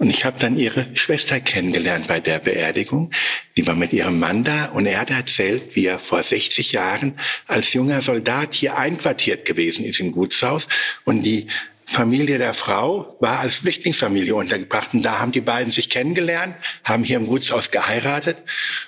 Und 0.00 0.08
ich 0.08 0.24
habe 0.24 0.38
dann 0.38 0.56
ihre 0.56 0.86
Schwester 0.96 1.40
kennengelernt 1.40 2.06
bei 2.06 2.20
der 2.20 2.38
Beerdigung. 2.38 3.10
Sie 3.54 3.66
war 3.66 3.74
mit 3.74 3.92
ihrem 3.92 4.18
Mann 4.18 4.44
da 4.44 4.64
und 4.66 4.86
er 4.86 4.98
hat 4.98 5.10
erzählt, 5.10 5.76
wie 5.76 5.84
er 5.84 5.98
vor 5.98 6.22
60 6.22 6.72
Jahren 6.72 7.18
als 7.46 7.74
junger 7.74 8.00
Soldat 8.00 8.54
hier 8.54 8.78
einquartiert 8.78 9.44
gewesen 9.44 9.84
ist 9.84 10.00
im 10.00 10.12
Gutshaus 10.12 10.68
und 11.04 11.22
die 11.22 11.48
Familie 11.84 12.38
der 12.38 12.54
Frau 12.54 13.14
war 13.20 13.40
als 13.40 13.56
Flüchtlingsfamilie 13.56 14.34
untergebracht 14.34 14.94
und 14.94 15.02
da 15.02 15.18
haben 15.18 15.32
die 15.32 15.42
beiden 15.42 15.70
sich 15.70 15.90
kennengelernt, 15.90 16.54
haben 16.82 17.04
hier 17.04 17.18
im 17.18 17.26
Gutshaus 17.26 17.70
geheiratet 17.70 18.38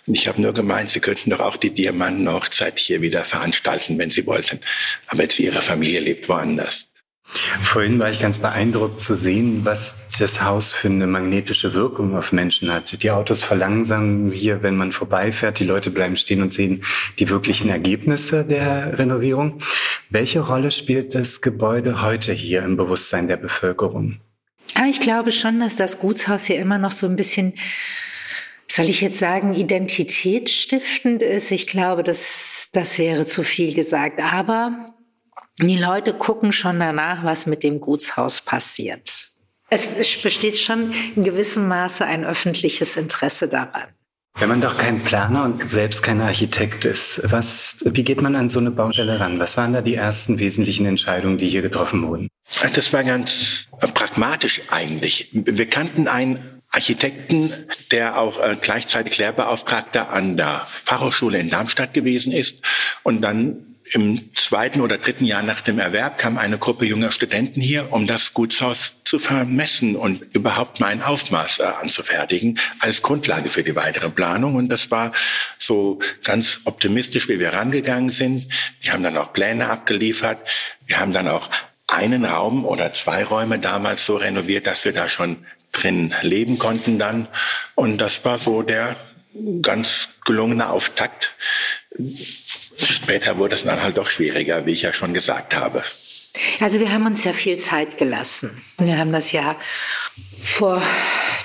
und 0.07 0.17
ich 0.17 0.29
habe 0.29 0.41
nur 0.41 0.55
gemeint, 0.55 0.89
sie 0.89 1.01
könnten 1.01 1.29
doch 1.29 1.41
auch 1.41 1.59
die 1.59 1.75
Diamantenhochzeit 1.75 2.79
hier 2.79 3.03
wieder 3.03 3.25
veranstalten, 3.25 3.99
wenn 3.99 4.11
sie 4.11 4.25
wollten. 4.25 4.61
Aber 5.09 5.25
jetzt 5.25 5.39
ihre 5.39 5.61
Familie 5.61 6.01
lebt 6.01 6.27
woanders. 6.31 6.92
Vorhin 7.73 7.99
war 7.99 8.11
ich 8.11 8.21
ganz 8.21 8.39
beeindruckt 8.39 9.01
zu 9.01 9.17
sehen, 9.17 9.65
was 9.65 9.97
das 10.19 10.43
Haus 10.43 10.75
für 10.75 10.89
eine 10.89 11.07
magnetische 11.07 11.73
Wirkung 11.73 12.15
auf 12.17 12.33
Menschen 12.33 12.71
hat. 12.71 13.03
Die 13.03 13.11
Autos 13.11 13.43
verlangsamen 13.43 14.31
hier, 14.31 14.63
wenn 14.63 14.77
man 14.77 14.93
vorbeifährt. 14.93 15.59
Die 15.59 15.65
Leute 15.65 15.91
bleiben 15.91 16.17
stehen 16.17 16.43
und 16.43 16.53
sehen 16.53 16.83
die 17.19 17.31
wirklichen 17.31 17.71
Ergebnisse 17.71 18.45
der 18.45 18.99
Renovierung. 18.99 19.59
Welche 20.11 20.41
Rolle 20.41 20.71
spielt 20.71 21.15
das 21.15 21.41
Gebäude 21.41 22.03
heute 22.03 22.35
hier 22.35 22.63
im 22.63 22.77
Bewusstsein 22.77 23.29
der 23.29 23.39
Bevölkerung? 23.39 24.21
Ah, 24.75 24.87
ich 24.91 25.01
glaube 25.01 25.33
schon, 25.33 25.61
dass 25.61 25.77
das 25.77 25.99
Gutshaus 25.99 26.45
hier 26.45 26.59
immer 26.59 26.77
noch 26.77 26.91
so 26.91 27.07
ein 27.07 27.17
bisschen 27.17 27.55
soll 28.71 28.89
ich 28.89 29.03
jetzt 29.03 29.19
sagen, 29.19 29.55
identitätsstiftend 29.55 31.21
ist? 31.21 31.51
Ich 31.51 31.67
glaube, 31.67 32.03
das, 32.03 32.71
das 32.73 32.99
wäre 32.99 33.27
zu 33.27 33.43
viel 33.43 33.75
gesagt. 33.75 34.23
Aber 34.23 34.95
die 35.59 35.77
Leute 35.77 36.15
gucken 36.15 36.53
schon 36.53 36.81
danach, 36.81 37.25
was 37.25 37.47
mit 37.47 37.63
dem 37.63 37.81
Gutshaus 37.81 38.41
passiert. 38.41 39.29
Es 39.71 39.87
besteht 40.23 40.59
schon 40.59 40.93
in 41.17 41.25
gewissem 41.25 41.67
Maße 41.67 42.05
ein 42.05 42.25
öffentliches 42.25 42.97
Interesse 42.97 43.49
daran. 43.49 43.89
Wenn 44.39 44.49
man 44.49 44.61
doch 44.63 44.79
kein 44.79 45.03
Planer 45.03 45.45
und 45.45 45.71
selbst 45.71 46.03
kein 46.03 46.21
Architekt 46.21 46.87
ist, 46.87 47.21
was, 47.25 47.77
wie 47.85 48.03
geht 48.03 48.23
man 48.23 48.35
an 48.35 48.49
so 48.49 48.61
eine 48.61 48.71
Baustelle 48.71 49.21
ran? 49.21 49.39
Was 49.39 49.57
waren 49.59 49.75
da 49.75 49.83
die 49.83 49.95
ersten 49.95 50.39
wesentlichen 50.39 50.87
Entscheidungen, 50.87 51.37
die 51.37 51.49
hier 51.49 51.61
getroffen 51.61 52.07
wurden? 52.07 52.29
Das 52.75 52.93
war 52.93 53.05
ganz 53.05 53.69
pragmatisch 53.95 54.63
eigentlich. 54.69 55.29
Wir 55.33 55.67
kannten 55.67 56.09
einen 56.09 56.39
Architekten, 56.71 57.53
der 57.91 58.19
auch 58.19 58.43
äh, 58.43 58.57
gleichzeitig 58.61 59.19
Lehrbeauftragter 59.19 60.11
an 60.11 60.39
der 60.39 60.63
Fachhochschule 60.67 61.39
in 61.39 61.51
Darmstadt 61.51 61.93
gewesen 61.93 62.33
ist 62.33 62.63
und 63.03 63.21
dann 63.21 63.72
im 63.95 64.35
zweiten 64.35 64.81
oder 64.81 64.97
dritten 64.97 65.25
Jahr 65.25 65.43
nach 65.43 65.61
dem 65.61 65.79
Erwerb 65.79 66.17
kam 66.17 66.39
eine 66.39 66.57
Gruppe 66.57 66.87
junger 66.87 67.13
Studenten 67.13 67.61
hier, 67.61 67.93
um 67.93 68.07
das 68.07 68.33
Gutshaus 68.33 68.95
zu 69.05 69.19
vermessen 69.19 69.97
und 69.97 70.23
überhaupt 70.35 70.81
mal 70.81 70.87
ein 70.87 71.03
Aufmaß 71.03 71.59
äh, 71.59 71.65
anzufertigen 71.65 72.59
als 72.81 73.03
Grundlage 73.03 73.51
für 73.51 73.63
die 73.63 73.77
weitere 73.77 74.09
Planung. 74.09 74.55
Und 74.55 74.71
das 74.71 74.91
war 74.91 75.13
so 75.59 75.99
ganz 76.25 76.61
optimistisch, 76.65 77.29
wie 77.29 77.39
wir 77.39 77.53
rangegangen 77.53 78.09
sind. 78.09 78.49
Wir 78.81 78.95
haben 78.95 79.03
dann 79.03 79.19
auch 79.19 79.33
Pläne 79.33 79.69
abgeliefert. 79.69 80.39
Wir 80.87 80.99
haben 80.99 81.13
dann 81.13 81.29
auch 81.29 81.51
einen 81.87 82.25
Raum 82.25 82.65
oder 82.65 82.95
zwei 82.95 83.25
Räume 83.25 83.59
damals 83.59 84.07
so 84.07 84.17
renoviert, 84.17 84.67
dass 84.67 84.87
wir 84.87 84.93
da 84.93 85.09
schon 85.09 85.45
drin 85.73 86.15
leben 86.23 86.59
konnten 86.59 86.99
dann. 86.99 87.29
Und 87.75 87.99
das 87.99 88.25
war 88.25 88.39
so 88.39 88.63
der 88.63 88.97
ganz 89.61 90.09
gelungene 90.25 90.71
Auftakt 90.71 91.35
Später 93.03 93.37
wurde 93.37 93.57
es 93.57 93.65
dann 93.65 93.83
halt 93.83 93.99
doch 93.99 94.09
schwieriger, 94.09 94.65
wie 94.65 94.73
ich 94.73 94.83
ja 94.83 94.93
schon 94.93 95.13
gesagt 95.13 95.57
habe. 95.57 95.83
Also 96.61 96.81
wir 96.81 96.93
haben 96.93 97.05
uns 97.07 97.25
ja 97.25 97.33
viel 97.33 97.59
Zeit 97.59 97.99
gelassen. 97.99 98.51
Wir 98.79 98.97
haben 98.99 99.13
das 99.13 99.33
ja 99.33 99.57
vor 100.43 100.81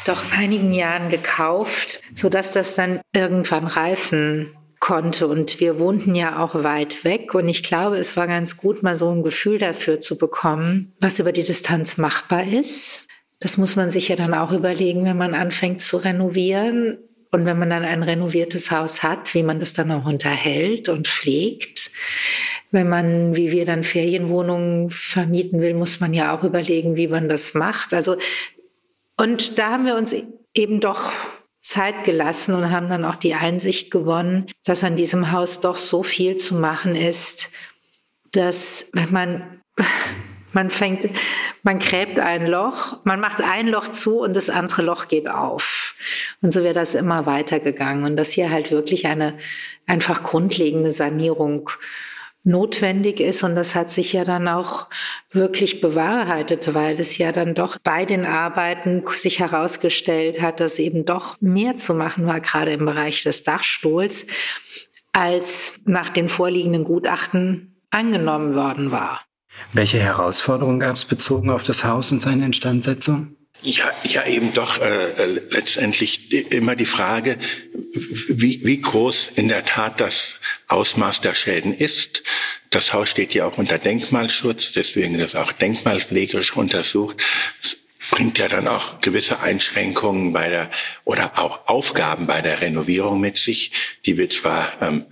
doch 0.05 0.31
einigen 0.31 0.73
Jahren 0.73 1.09
gekauft, 1.09 1.99
sodass 2.13 2.51
das 2.51 2.75
dann 2.75 3.01
irgendwann 3.13 3.67
reifen 3.67 4.55
konnte. 4.79 5.27
Und 5.27 5.59
wir 5.59 5.79
wohnten 5.79 6.15
ja 6.15 6.39
auch 6.39 6.63
weit 6.63 7.03
weg. 7.03 7.33
Und 7.33 7.49
ich 7.49 7.63
glaube, 7.63 7.97
es 7.97 8.15
war 8.15 8.27
ganz 8.27 8.57
gut, 8.57 8.83
mal 8.83 8.97
so 8.97 9.11
ein 9.11 9.23
Gefühl 9.23 9.57
dafür 9.57 9.99
zu 9.99 10.17
bekommen, 10.17 10.93
was 11.01 11.19
über 11.19 11.31
die 11.31 11.43
Distanz 11.43 11.97
machbar 11.97 12.45
ist. 12.45 13.07
Das 13.39 13.57
muss 13.57 13.75
man 13.75 13.91
sich 13.91 14.07
ja 14.07 14.15
dann 14.15 14.33
auch 14.33 14.51
überlegen, 14.51 15.05
wenn 15.05 15.17
man 15.17 15.35
anfängt 15.35 15.81
zu 15.81 15.97
renovieren. 15.97 16.97
Und 17.31 17.45
wenn 17.45 17.59
man 17.59 17.69
dann 17.69 17.83
ein 17.83 18.03
renoviertes 18.03 18.71
Haus 18.71 19.03
hat, 19.03 19.33
wie 19.33 19.43
man 19.43 19.59
das 19.59 19.73
dann 19.73 19.91
auch 19.91 20.05
unterhält 20.05 20.89
und 20.89 21.07
pflegt. 21.07 21.91
Wenn 22.71 22.89
man, 22.89 23.35
wie 23.35 23.51
wir 23.51 23.65
dann 23.65 23.83
Ferienwohnungen 23.83 24.89
vermieten 24.89 25.61
will, 25.61 25.73
muss 25.73 25.99
man 25.99 26.13
ja 26.13 26.35
auch 26.35 26.43
überlegen, 26.43 26.95
wie 26.95 27.07
man 27.07 27.29
das 27.29 27.53
macht. 27.53 27.93
Also, 27.93 28.17
und 29.17 29.57
da 29.57 29.71
haben 29.71 29.85
wir 29.85 29.95
uns 29.95 30.15
eben 30.53 30.79
doch 30.79 31.11
Zeit 31.61 32.03
gelassen 32.05 32.55
und 32.55 32.71
haben 32.71 32.89
dann 32.89 33.03
auch 33.03 33.15
die 33.15 33.33
Einsicht 33.33 33.91
gewonnen, 33.91 34.47
dass 34.63 34.83
an 34.83 34.95
diesem 34.95 35.31
Haus 35.31 35.59
doch 35.59 35.75
so 35.75 36.01
viel 36.03 36.37
zu 36.37 36.55
machen 36.55 36.95
ist, 36.95 37.49
dass 38.31 38.89
wenn 38.93 39.11
man 39.11 39.61
man 40.57 40.71
fängt, 40.71 41.07
man 41.61 41.77
gräbt 41.77 42.17
ein 42.17 42.47
Loch, 42.47 42.97
man 43.03 43.19
macht 43.19 43.43
ein 43.43 43.67
Loch 43.67 43.89
zu 43.89 44.21
und 44.21 44.33
das 44.33 44.49
andere 44.49 44.81
Loch 44.81 45.07
geht 45.07 45.29
auf. 45.29 45.93
Und 46.41 46.51
so 46.51 46.63
wäre 46.63 46.73
das 46.73 46.95
immer 46.95 47.27
weitergegangen. 47.27 48.05
Und 48.05 48.15
dass 48.15 48.31
hier 48.31 48.49
halt 48.49 48.71
wirklich 48.71 49.05
eine 49.05 49.37
einfach 49.85 50.23
grundlegende 50.23 50.91
Sanierung 50.91 51.69
notwendig 52.43 53.19
ist. 53.19 53.43
Und 53.43 53.53
das 53.53 53.75
hat 53.75 53.91
sich 53.91 54.13
ja 54.13 54.23
dann 54.23 54.47
auch 54.47 54.87
wirklich 55.31 55.79
bewahrheitet, 55.79 56.73
weil 56.73 56.99
es 56.99 57.19
ja 57.19 57.31
dann 57.31 57.53
doch 57.53 57.77
bei 57.83 58.05
den 58.05 58.25
Arbeiten 58.25 59.03
sich 59.15 59.39
herausgestellt 59.39 60.41
hat, 60.41 60.59
dass 60.59 60.79
eben 60.79 61.05
doch 61.05 61.35
mehr 61.39 61.77
zu 61.77 61.93
machen 61.93 62.25
war, 62.25 62.39
gerade 62.39 62.73
im 62.73 62.85
Bereich 62.87 63.21
des 63.21 63.43
Dachstuhls 63.43 64.25
als 65.11 65.75
nach 65.85 66.09
den 66.09 66.29
vorliegenden 66.29 66.83
Gutachten 66.83 67.75
angenommen 67.91 68.55
worden 68.55 68.91
war. 68.91 69.26
Welche 69.73 69.99
Herausforderungen 69.99 70.79
gab 70.79 70.95
es 70.95 71.05
bezogen 71.05 71.49
auf 71.49 71.63
das 71.63 71.83
Haus 71.83 72.11
und 72.11 72.21
seine 72.21 72.45
Instandsetzung? 72.45 73.35
Ja, 73.63 73.91
ja, 74.03 74.25
eben 74.25 74.53
doch 74.53 74.79
äh, 74.79 75.05
äh, 75.11 75.41
letztendlich 75.49 76.31
immer 76.51 76.75
die 76.75 76.85
Frage, 76.85 77.37
wie, 78.29 78.63
wie 78.63 78.79
groß 78.79 79.31
in 79.35 79.47
der 79.47 79.65
Tat 79.65 79.99
das 79.99 80.35
Ausmaß 80.67 81.21
der 81.21 81.33
Schäden 81.33 81.73
ist. 81.73 82.23
Das 82.69 82.93
Haus 82.93 83.09
steht 83.09 83.33
ja 83.33 83.45
auch 83.45 83.57
unter 83.57 83.79
Denkmalschutz, 83.79 84.73
deswegen 84.73 85.15
ist 85.15 85.35
auch 85.35 85.51
denkmalpflegerisch 85.51 86.55
untersucht. 86.55 87.23
Es 87.61 87.77
bringt 88.11 88.37
ja 88.37 88.47
dann 88.47 88.67
auch 88.67 89.01
gewisse 89.01 89.39
Einschränkungen 89.39 90.33
bei 90.33 90.49
der 90.49 90.69
oder 91.03 91.39
auch 91.39 91.67
Aufgaben 91.67 92.27
bei 92.27 92.41
der 92.41 92.61
Renovierung 92.61 93.19
mit 93.19 93.37
sich, 93.37 93.71
die 94.05 94.17
wir 94.17 94.29
zwar 94.29 94.71
ähm, 94.81 95.05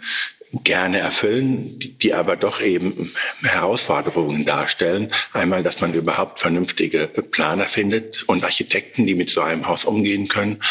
gerne 0.64 1.00
erfüllen, 1.00 1.80
die, 1.80 1.94
die 1.94 2.14
aber 2.14 2.36
doch 2.36 2.62
eben 2.62 3.12
Herausforderungen 3.44 4.46
darstellen. 4.46 5.12
Einmal, 5.34 5.64
dass 5.64 5.82
man 5.82 5.94
überhaupt 5.94 6.40
vernünftige 6.40 7.08
Planer 7.08 7.66
findet 7.66 8.24
und 8.24 8.44
Architekten, 8.44 9.06
die 9.06 9.16
mit 9.16 9.30
so 9.30 9.42
einem 9.42 9.68
Haus 9.68 9.86
umgehen 9.86 10.28
können. 10.28 10.62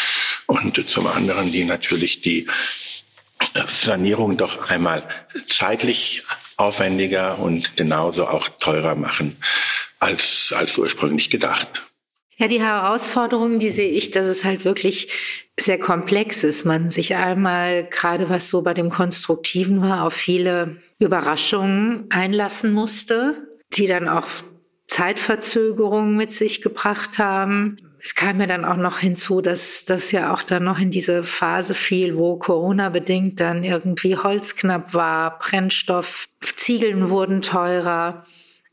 Und 0.47 0.89
zum 0.89 1.07
anderen, 1.07 1.51
die 1.51 1.65
natürlich 1.65 2.21
die 2.21 2.47
Sanierung 3.67 4.37
doch 4.37 4.69
einmal 4.69 5.07
zeitlich 5.47 6.23
aufwendiger 6.57 7.39
und 7.39 7.75
genauso 7.75 8.27
auch 8.27 8.49
teurer 8.59 8.95
machen 8.95 9.37
als, 9.99 10.53
als 10.55 10.77
ursprünglich 10.77 11.29
gedacht. 11.29 11.85
Ja, 12.37 12.49
die 12.49 12.61
Herausforderungen, 12.61 13.59
die 13.59 13.69
sehe 13.69 13.89
ich, 13.89 14.11
dass 14.11 14.25
es 14.25 14.43
halt 14.43 14.65
wirklich 14.65 15.07
sehr 15.57 15.79
komplex 15.79 16.43
ist. 16.43 16.65
Man 16.65 16.91
sich 16.91 17.15
einmal, 17.15 17.85
gerade 17.85 18.29
was 18.29 18.49
so 18.49 18.61
bei 18.61 18.73
dem 18.73 18.89
Konstruktiven 18.89 19.81
war, 19.81 20.03
auf 20.03 20.13
viele 20.13 20.77
Überraschungen 20.99 22.07
einlassen 22.09 22.73
musste, 22.73 23.47
die 23.73 23.87
dann 23.87 24.09
auch 24.09 24.27
Zeitverzögerungen 24.85 26.17
mit 26.17 26.31
sich 26.33 26.61
gebracht 26.61 27.19
haben. 27.19 27.77
Es 27.99 28.15
kam 28.15 28.37
mir 28.37 28.47
dann 28.47 28.65
auch 28.65 28.75
noch 28.75 28.99
hinzu, 28.99 29.41
dass 29.41 29.85
das 29.85 30.11
ja 30.11 30.33
auch 30.33 30.43
dann 30.43 30.65
noch 30.65 30.77
in 30.77 30.91
diese 30.91 31.23
Phase 31.23 31.73
fiel, 31.73 32.17
wo 32.17 32.37
Corona 32.37 32.89
bedingt 32.89 33.39
dann 33.39 33.63
irgendwie 33.63 34.17
Holz 34.17 34.55
knapp 34.55 34.93
war, 34.93 35.39
Brennstoff, 35.39 36.27
Ziegeln 36.41 37.09
wurden 37.09 37.41
teurer. 37.41 38.25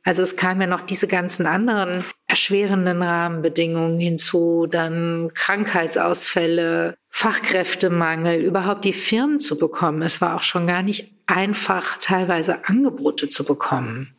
Also 0.04 0.22
es 0.22 0.36
kamen 0.36 0.60
ja 0.62 0.66
noch 0.66 0.80
diese 0.80 1.06
ganzen 1.06 1.46
anderen 1.46 2.04
erschwerenden 2.26 3.02
Rahmenbedingungen 3.02 4.00
hinzu, 4.00 4.66
dann 4.68 5.30
Krankheitsausfälle, 5.34 6.96
Fachkräftemangel, 7.08 8.40
überhaupt 8.40 8.84
die 8.84 8.92
Firmen 8.92 9.38
zu 9.38 9.58
bekommen. 9.58 10.02
Es 10.02 10.20
war 10.20 10.34
auch 10.34 10.42
schon 10.42 10.66
gar 10.66 10.82
nicht 10.82 11.12
einfach, 11.26 11.98
teilweise 11.98 12.66
Angebote 12.66 13.28
zu 13.28 13.44
bekommen. 13.44 14.16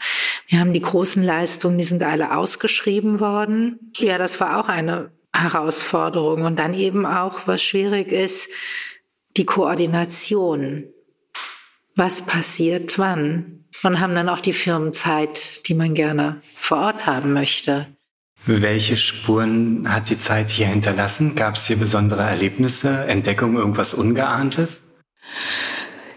Wir 0.47 0.59
haben 0.59 0.73
die 0.73 0.81
großen 0.81 1.23
Leistungen, 1.23 1.77
die 1.77 1.83
sind 1.83 2.03
alle 2.03 2.37
ausgeschrieben 2.37 3.19
worden. 3.19 3.91
Ja, 3.97 4.17
das 4.17 4.39
war 4.39 4.59
auch 4.59 4.69
eine 4.69 5.11
Herausforderung. 5.35 6.43
Und 6.43 6.59
dann 6.59 6.73
eben 6.73 7.05
auch, 7.05 7.41
was 7.45 7.61
schwierig 7.61 8.11
ist, 8.11 8.47
die 9.35 9.45
Koordination. 9.45 10.85
Was 11.95 12.21
passiert 12.21 12.97
wann? 12.97 13.62
Und 13.83 13.99
haben 13.99 14.15
dann 14.15 14.29
auch 14.29 14.39
die 14.39 14.53
Firmenzeit, 14.53 15.67
die 15.67 15.73
man 15.73 15.93
gerne 15.93 16.41
vor 16.55 16.77
Ort 16.77 17.05
haben 17.05 17.33
möchte. 17.33 17.87
Welche 18.45 18.97
Spuren 18.97 19.91
hat 19.91 20.09
die 20.09 20.19
Zeit 20.19 20.49
hier 20.49 20.67
hinterlassen? 20.67 21.35
Gab 21.35 21.55
es 21.55 21.65
hier 21.65 21.77
besondere 21.77 22.23
Erlebnisse, 22.23 23.05
Entdeckungen, 23.05 23.55
irgendwas 23.55 23.93
Ungeahntes? 23.93 24.81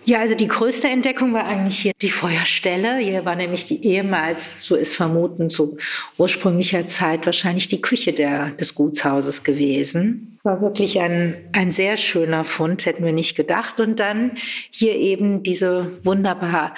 Ja, 0.05 0.21
also 0.21 0.37
die 0.37 0.47
größte 0.47 0.89
Entdeckung 0.89 1.35
war 1.35 1.47
eigentlich 1.47 1.81
hier 1.81 1.93
die 2.01 2.11
Feuerstelle. 2.11 2.99
Hier 2.99 3.25
war 3.25 3.35
nämlich 3.35 3.67
die 3.67 3.85
ehemals, 3.85 4.55
so 4.61 4.77
ist 4.77 4.95
vermuten, 4.95 5.51
zu 5.51 5.79
ursprünglicher 6.17 6.87
Zeit 6.87 7.27
wahrscheinlich 7.27 7.67
die 7.67 7.81
Küche 7.81 8.13
der, 8.13 8.51
des 8.51 8.77
Gutshauses 8.77 9.43
gewesen. 9.43 10.39
War 10.45 10.61
wirklich 10.61 11.01
ein, 11.01 11.37
ein 11.53 11.73
sehr 11.73 11.97
schöner 11.97 12.45
Fund, 12.45 12.87
hätten 12.87 13.05
wir 13.05 13.13
nicht 13.13 13.37
gedacht. 13.37 13.81
Und 13.81 13.99
dann 13.99 14.33
hier 14.71 14.95
eben 14.95 15.43
diese 15.43 15.91
wunderbar 16.05 16.75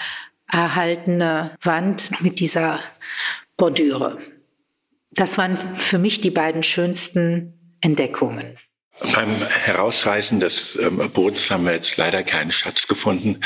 erhaltene 0.51 1.57
Wand 1.63 2.21
mit 2.21 2.41
dieser 2.41 2.81
Bordüre. 3.57 4.19
Das 5.13 5.39
waren 5.39 5.57
für 5.79 5.99
mich 5.99 6.21
die 6.21 6.31
beiden 6.31 6.63
schönsten 6.63 7.77
Entdeckungen. 7.81 8.57
Beim 9.15 9.37
Herausreißen 9.37 10.41
des 10.41 10.77
ähm, 10.77 10.99
Bodens 11.13 11.51
haben 11.51 11.67
wir 11.67 11.75
jetzt 11.75 11.97
leider 11.97 12.25
keinen 12.25 12.51
Schatz 12.51 12.89
gefunden. 12.89 13.39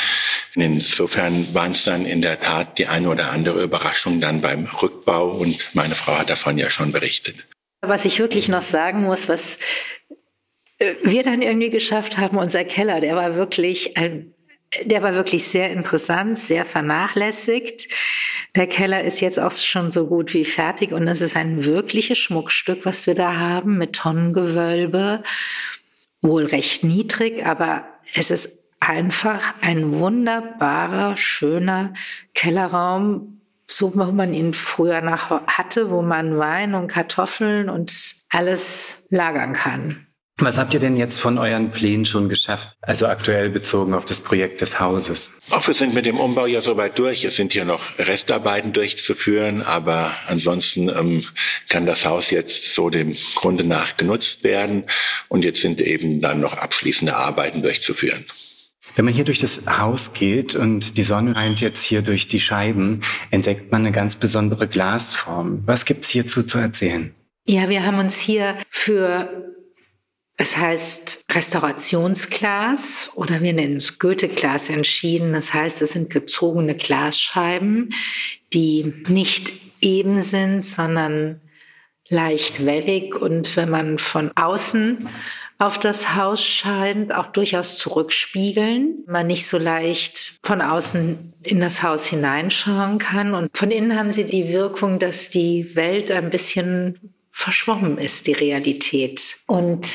Insofern 0.54 1.52
waren 1.54 1.72
es 1.72 1.84
dann 1.84 2.06
in 2.06 2.22
der 2.22 2.40
Tat 2.40 2.78
die 2.78 2.86
eine 2.86 3.10
oder 3.10 3.30
andere 3.30 3.62
Überraschung 3.62 4.18
dann 4.18 4.40
beim 4.40 4.64
Rückbau 4.64 5.28
und 5.28 5.74
meine 5.74 5.94
Frau 5.94 6.16
hat 6.16 6.30
davon 6.30 6.56
ja 6.56 6.70
schon 6.70 6.90
berichtet. 6.90 7.46
Was 7.82 8.06
ich 8.06 8.18
wirklich 8.18 8.48
noch 8.48 8.62
sagen 8.62 9.02
muss, 9.02 9.28
was 9.28 9.58
äh, 10.78 10.94
wir 11.02 11.22
dann 11.22 11.42
irgendwie 11.42 11.70
geschafft 11.70 12.16
haben, 12.16 12.38
unser 12.38 12.64
Keller, 12.64 13.00
der 13.00 13.14
war 13.14 13.34
wirklich 13.34 13.98
ein 13.98 14.34
der 14.84 15.02
war 15.02 15.14
wirklich 15.14 15.48
sehr 15.48 15.70
interessant, 15.70 16.38
sehr 16.38 16.64
vernachlässigt. 16.64 17.88
Der 18.54 18.66
Keller 18.66 19.04
ist 19.04 19.20
jetzt 19.20 19.38
auch 19.38 19.52
schon 19.52 19.92
so 19.92 20.06
gut 20.06 20.34
wie 20.34 20.44
fertig 20.44 20.92
und 20.92 21.06
es 21.08 21.20
ist 21.20 21.36
ein 21.36 21.64
wirkliches 21.64 22.18
Schmuckstück, 22.18 22.84
was 22.84 23.06
wir 23.06 23.14
da 23.14 23.36
haben 23.36 23.78
mit 23.78 23.94
Tonnengewölbe. 23.94 25.22
Wohl 26.22 26.46
recht 26.46 26.84
niedrig, 26.84 27.44
aber 27.44 27.84
es 28.14 28.30
ist 28.30 28.50
einfach 28.80 29.54
ein 29.60 29.94
wunderbarer, 29.94 31.16
schöner 31.16 31.94
Kellerraum, 32.34 33.40
so 33.66 33.94
wie 33.94 34.12
man 34.12 34.34
ihn 34.34 34.54
früher 34.54 35.00
noch 35.00 35.30
hatte, 35.46 35.90
wo 35.90 36.02
man 36.02 36.38
Wein 36.38 36.74
und 36.74 36.88
Kartoffeln 36.88 37.68
und 37.68 38.16
alles 38.28 39.04
lagern 39.08 39.54
kann. 39.54 40.06
Was 40.38 40.58
habt 40.58 40.74
ihr 40.74 40.80
denn 40.80 40.96
jetzt 40.96 41.20
von 41.20 41.38
euren 41.38 41.70
Plänen 41.70 42.04
schon 42.04 42.28
geschafft, 42.28 42.68
also 42.80 43.06
aktuell 43.06 43.50
bezogen 43.50 43.94
auf 43.94 44.04
das 44.06 44.18
Projekt 44.18 44.60
des 44.60 44.80
Hauses? 44.80 45.30
Auch 45.50 45.66
wir 45.66 45.74
sind 45.74 45.94
mit 45.94 46.06
dem 46.06 46.18
Umbau 46.18 46.46
ja 46.46 46.60
soweit 46.60 46.98
durch. 46.98 47.24
Es 47.24 47.36
sind 47.36 47.52
hier 47.52 47.64
noch 47.64 47.98
Restarbeiten 47.98 48.72
durchzuführen, 48.72 49.62
aber 49.62 50.10
ansonsten 50.26 50.88
ähm, 50.88 51.22
kann 51.68 51.86
das 51.86 52.06
Haus 52.06 52.30
jetzt 52.30 52.74
so 52.74 52.90
dem 52.90 53.14
Grunde 53.36 53.62
nach 53.62 53.96
genutzt 53.96 54.42
werden 54.42 54.84
und 55.28 55.44
jetzt 55.44 55.60
sind 55.60 55.80
eben 55.80 56.20
dann 56.20 56.40
noch 56.40 56.56
abschließende 56.56 57.14
Arbeiten 57.14 57.62
durchzuführen. 57.62 58.24
Wenn 58.96 59.04
man 59.04 59.14
hier 59.14 59.24
durch 59.24 59.38
das 59.38 59.62
Haus 59.66 60.12
geht 60.12 60.54
und 60.54 60.98
die 60.98 61.04
Sonne 61.04 61.34
scheint 61.34 61.60
jetzt 61.60 61.82
hier 61.82 62.02
durch 62.02 62.28
die 62.28 62.40
Scheiben, 62.40 63.00
entdeckt 63.30 63.70
man 63.70 63.82
eine 63.82 63.92
ganz 63.92 64.16
besondere 64.16 64.66
Glasform. 64.66 65.62
Was 65.66 65.84
gibt's 65.84 66.08
hierzu 66.08 66.42
zu 66.42 66.58
erzählen? 66.58 67.14
Ja, 67.46 67.68
wir 67.68 67.86
haben 67.86 67.98
uns 67.98 68.20
hier 68.20 68.56
für 68.68 69.52
es 70.42 70.56
heißt 70.56 71.24
Restaurationsglas 71.30 73.10
oder 73.14 73.40
wir 73.42 73.52
nennen 73.52 73.76
es 73.76 74.00
Goethe-Glas 74.00 74.70
entschieden. 74.70 75.34
Das 75.34 75.54
heißt, 75.54 75.80
es 75.82 75.92
sind 75.92 76.10
gezogene 76.10 76.74
Glasscheiben, 76.74 77.94
die 78.52 78.92
nicht 79.06 79.52
eben 79.80 80.20
sind, 80.20 80.64
sondern 80.64 81.40
leicht 82.08 82.66
wellig 82.66 83.14
und 83.14 83.56
wenn 83.56 83.70
man 83.70 83.98
von 83.98 84.32
außen 84.34 85.08
auf 85.58 85.78
das 85.78 86.16
Haus 86.16 86.44
scheint, 86.44 87.14
auch 87.14 87.26
durchaus 87.26 87.78
zurückspiegeln. 87.78 89.04
Man 89.06 89.28
nicht 89.28 89.46
so 89.46 89.58
leicht 89.58 90.40
von 90.42 90.60
außen 90.60 91.34
in 91.44 91.60
das 91.60 91.84
Haus 91.84 92.06
hineinschauen 92.06 92.98
kann. 92.98 93.34
Und 93.34 93.56
von 93.56 93.70
innen 93.70 93.96
haben 93.96 94.10
sie 94.10 94.24
die 94.24 94.48
Wirkung, 94.48 94.98
dass 94.98 95.30
die 95.30 95.76
Welt 95.76 96.10
ein 96.10 96.30
bisschen 96.30 96.98
verschwommen 97.30 97.96
ist, 97.96 98.26
die 98.26 98.32
Realität. 98.32 99.36
Und 99.46 99.86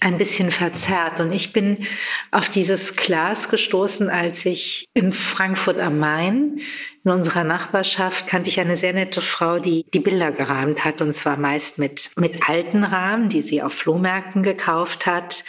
ein 0.00 0.18
bisschen 0.18 0.50
verzerrt. 0.50 1.20
Und 1.20 1.32
ich 1.32 1.52
bin 1.52 1.86
auf 2.30 2.48
dieses 2.48 2.96
Glas 2.96 3.48
gestoßen, 3.48 4.10
als 4.10 4.44
ich 4.44 4.86
in 4.94 5.12
Frankfurt 5.12 5.78
am 5.78 5.98
Main, 5.98 6.60
in 7.04 7.10
unserer 7.10 7.44
Nachbarschaft, 7.44 8.26
kannte 8.26 8.48
ich 8.48 8.60
eine 8.60 8.76
sehr 8.76 8.92
nette 8.92 9.20
Frau, 9.20 9.58
die 9.58 9.84
die 9.94 10.00
Bilder 10.00 10.32
gerahmt 10.32 10.84
hat. 10.84 11.00
Und 11.00 11.12
zwar 11.14 11.36
meist 11.36 11.78
mit, 11.78 12.10
mit 12.16 12.48
alten 12.48 12.84
Rahmen, 12.84 13.28
die 13.28 13.42
sie 13.42 13.62
auf 13.62 13.72
Flohmärkten 13.72 14.42
gekauft 14.42 15.06
hat. 15.06 15.44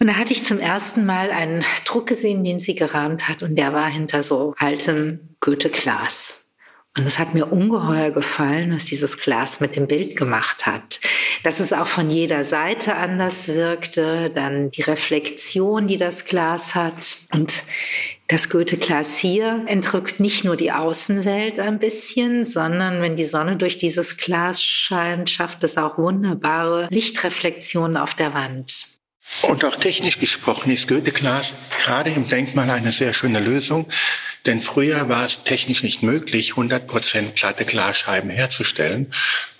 Und 0.00 0.08
da 0.08 0.16
hatte 0.16 0.32
ich 0.32 0.44
zum 0.44 0.58
ersten 0.58 1.06
Mal 1.06 1.30
einen 1.30 1.64
Druck 1.84 2.06
gesehen, 2.06 2.44
den 2.44 2.58
sie 2.58 2.74
gerahmt 2.74 3.28
hat. 3.28 3.42
Und 3.42 3.56
der 3.56 3.72
war 3.72 3.86
hinter 3.86 4.22
so 4.22 4.54
altem 4.58 5.36
Goethe-Glas. 5.40 6.43
Und 6.96 7.06
es 7.06 7.18
hat 7.18 7.34
mir 7.34 7.46
ungeheuer 7.46 8.12
gefallen, 8.12 8.72
was 8.72 8.84
dieses 8.84 9.18
Glas 9.18 9.58
mit 9.58 9.74
dem 9.74 9.88
Bild 9.88 10.14
gemacht 10.14 10.64
hat. 10.64 11.00
Dass 11.42 11.58
es 11.58 11.72
auch 11.72 11.88
von 11.88 12.08
jeder 12.08 12.44
Seite 12.44 12.94
anders 12.94 13.48
wirkte, 13.48 14.30
dann 14.32 14.70
die 14.70 14.82
Reflexion, 14.82 15.88
die 15.88 15.96
das 15.96 16.24
Glas 16.24 16.76
hat. 16.76 17.16
Und 17.32 17.64
das 18.28 18.48
Goethe-Glas 18.48 19.18
hier 19.18 19.64
entrückt 19.66 20.20
nicht 20.20 20.44
nur 20.44 20.56
die 20.56 20.70
Außenwelt 20.70 21.58
ein 21.58 21.80
bisschen, 21.80 22.44
sondern 22.44 23.02
wenn 23.02 23.16
die 23.16 23.24
Sonne 23.24 23.56
durch 23.56 23.76
dieses 23.76 24.16
Glas 24.16 24.62
scheint, 24.62 25.28
schafft 25.28 25.64
es 25.64 25.76
auch 25.76 25.98
wunderbare 25.98 26.86
Lichtreflexionen 26.90 27.96
auf 27.96 28.14
der 28.14 28.34
Wand. 28.34 28.86
Und 29.42 29.64
auch 29.64 29.74
technisch 29.74 30.20
gesprochen 30.20 30.70
ist 30.70 30.86
Goethe-Glas 30.86 31.54
gerade 31.82 32.10
im 32.10 32.28
Denkmal 32.28 32.70
eine 32.70 32.92
sehr 32.92 33.12
schöne 33.14 33.40
Lösung, 33.40 33.86
denn 34.46 34.60
früher 34.60 35.08
war 35.08 35.24
es 35.24 35.42
technisch 35.42 35.82
nicht 35.82 36.02
möglich, 36.02 36.52
100% 36.52 37.32
glatte 37.34 37.64
Glasscheiben 37.64 38.28
herzustellen. 38.28 39.10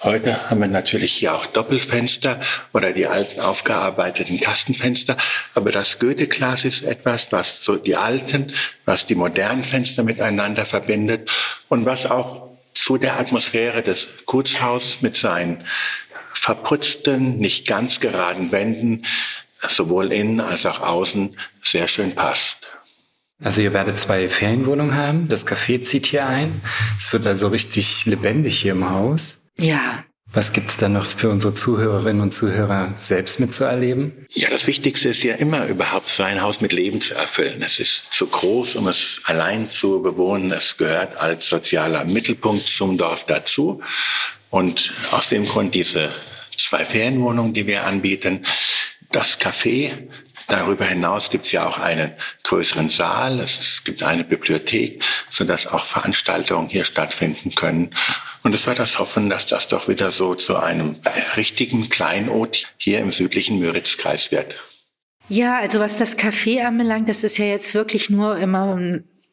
Heute 0.03 0.51
haben 0.51 0.61
wir 0.61 0.69
natürlich 0.69 1.15
hier 1.15 1.35
auch 1.35 1.47
Doppelfenster 1.47 2.41
oder 2.75 2.93
die 2.93 3.07
alten 3.07 3.41
aufgearbeiteten 3.41 4.39
Kastenfenster. 4.41 5.17
Aber 5.55 5.73
das 5.73 5.99
Goethe-Glas 5.99 6.67
ist 6.67 6.83
etwas, 6.83 7.33
was 7.33 7.65
so 7.65 7.77
die 7.77 7.97
alten, 7.97 8.53
was 8.85 9.07
die 9.07 9.15
modernen 9.15 9.65
Fenster 9.65 10.03
miteinander 10.03 10.67
verbindet 10.67 11.31
und 11.69 11.87
was 11.87 12.05
auch 12.05 12.51
zu 12.75 12.99
der 12.99 13.19
Atmosphäre 13.19 13.83
des 13.83 14.09
Gutshaus 14.27 15.01
mit 15.01 15.17
seinen 15.17 15.65
verputzten, 16.35 17.39
nicht 17.39 17.67
ganz 17.67 18.01
geraden 18.01 18.53
Wänden 18.53 19.07
sowohl 19.67 20.13
innen 20.13 20.41
als 20.41 20.67
auch 20.67 20.81
außen 20.81 21.39
sehr 21.63 21.89
schön 21.89 22.15
passt. 22.15 22.59
Also 23.43 23.61
ihr 23.61 23.73
werdet 23.73 23.99
zwei 23.99 24.29
Ferienwohnungen 24.29 24.95
haben. 24.95 25.29
Das 25.29 25.47
Café 25.47 25.83
zieht 25.85 26.07
hier 26.07 26.27
ein. 26.27 26.61
Es 26.99 27.13
wird 27.13 27.27
also 27.27 27.49
richtig 27.49 28.07
lebendig 28.07 28.61
hier 28.61 28.73
im 28.73 28.89
Haus. 28.89 29.39
Ja. 29.59 30.05
Was 30.33 30.53
gibt's 30.53 30.77
da 30.77 30.89
noch 30.89 31.07
für 31.07 31.31
unsere 31.31 31.55
Zuhörerinnen 31.55 32.21
und 32.21 32.33
Zuhörer 32.33 32.95
selbst 32.97 33.39
mitzuerleben? 33.39 34.27
Ja, 34.31 34.51
das 34.51 34.67
Wichtigste 34.67 35.11
ist 35.11 35.23
ja 35.23 35.35
immer 35.37 35.67
überhaupt 35.67 36.09
so 36.09 36.25
ein 36.25 36.43
Haus 36.43 36.61
mit 36.61 36.73
Leben 36.73 37.01
zu 37.01 37.15
erfüllen. 37.15 37.63
Es 37.65 37.79
ist 37.79 38.03
zu 38.11 38.27
groß, 38.27 38.75
um 38.75 38.89
es 38.89 39.21
allein 39.25 39.69
zu 39.69 40.03
bewohnen. 40.03 40.51
Es 40.51 40.77
gehört 40.77 41.17
als 41.19 41.49
sozialer 41.49 42.05
Mittelpunkt 42.05 42.67
zum 42.67 42.99
Dorf 42.99 43.27
dazu. 43.27 43.81
Und 44.51 44.93
aus 45.13 45.29
dem 45.29 45.45
Grund 45.45 45.75
diese 45.75 46.11
zwei 46.57 46.85
Ferienwohnungen, 46.85 47.55
die 47.55 47.67
wir 47.69 47.85
anbieten. 47.85 48.45
Das 49.13 49.39
Café 49.39 49.93
Darüber 50.49 50.85
hinaus 50.85 51.31
gibt 51.31 51.47
es 51.47 51.53
ja 51.53 51.67
auch 51.67 51.79
einen 51.79 52.13
größeren 52.43 52.89
Saal, 52.89 53.41
es 53.41 53.83
gibt 53.85 54.03
eine 54.03 54.25
Bibliothek, 54.25 55.03
sodass 55.31 55.67
auch 55.67 55.85
Veranstaltungen 55.85 56.69
hier 56.69 56.85
stattfinden 56.85 57.51
können. 57.55 57.91
Und 58.43 58.55
es 58.55 58.67
war 58.67 58.75
das 58.75 58.99
Hoffen, 58.99 59.31
dass 59.31 59.47
das 59.47 59.69
doch 59.69 59.89
wieder 59.89 60.11
so 60.13 60.35
zu 60.35 60.57
einem 60.57 60.95
richtigen 61.37 61.89
Kleinod 61.89 62.67
hier 62.77 63.01
im 63.01 63.11
südlichen 63.11 63.59
Müritzkreis 63.59 64.31
wird. 64.31 64.55
Ja, 65.29 65.59
also 65.59 65.81
was 65.81 65.97
das 65.97 66.19
Café 66.19 66.65
anbelangt, 66.65 67.09
das 67.09 67.25
ist 67.25 67.39
ja 67.39 67.47
jetzt 67.47 67.75
wirklich 67.75 68.11
nur 68.11 68.37
immer 68.37 68.79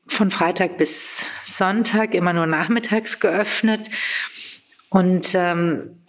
von 0.07 0.31
Freitag 0.31 0.77
bis 0.77 1.25
Sonntag, 1.43 2.13
immer 2.13 2.31
nur 2.31 2.45
nachmittags 2.45 3.19
geöffnet. 3.19 3.89
Und 4.89 5.31
ähm, 5.35 6.00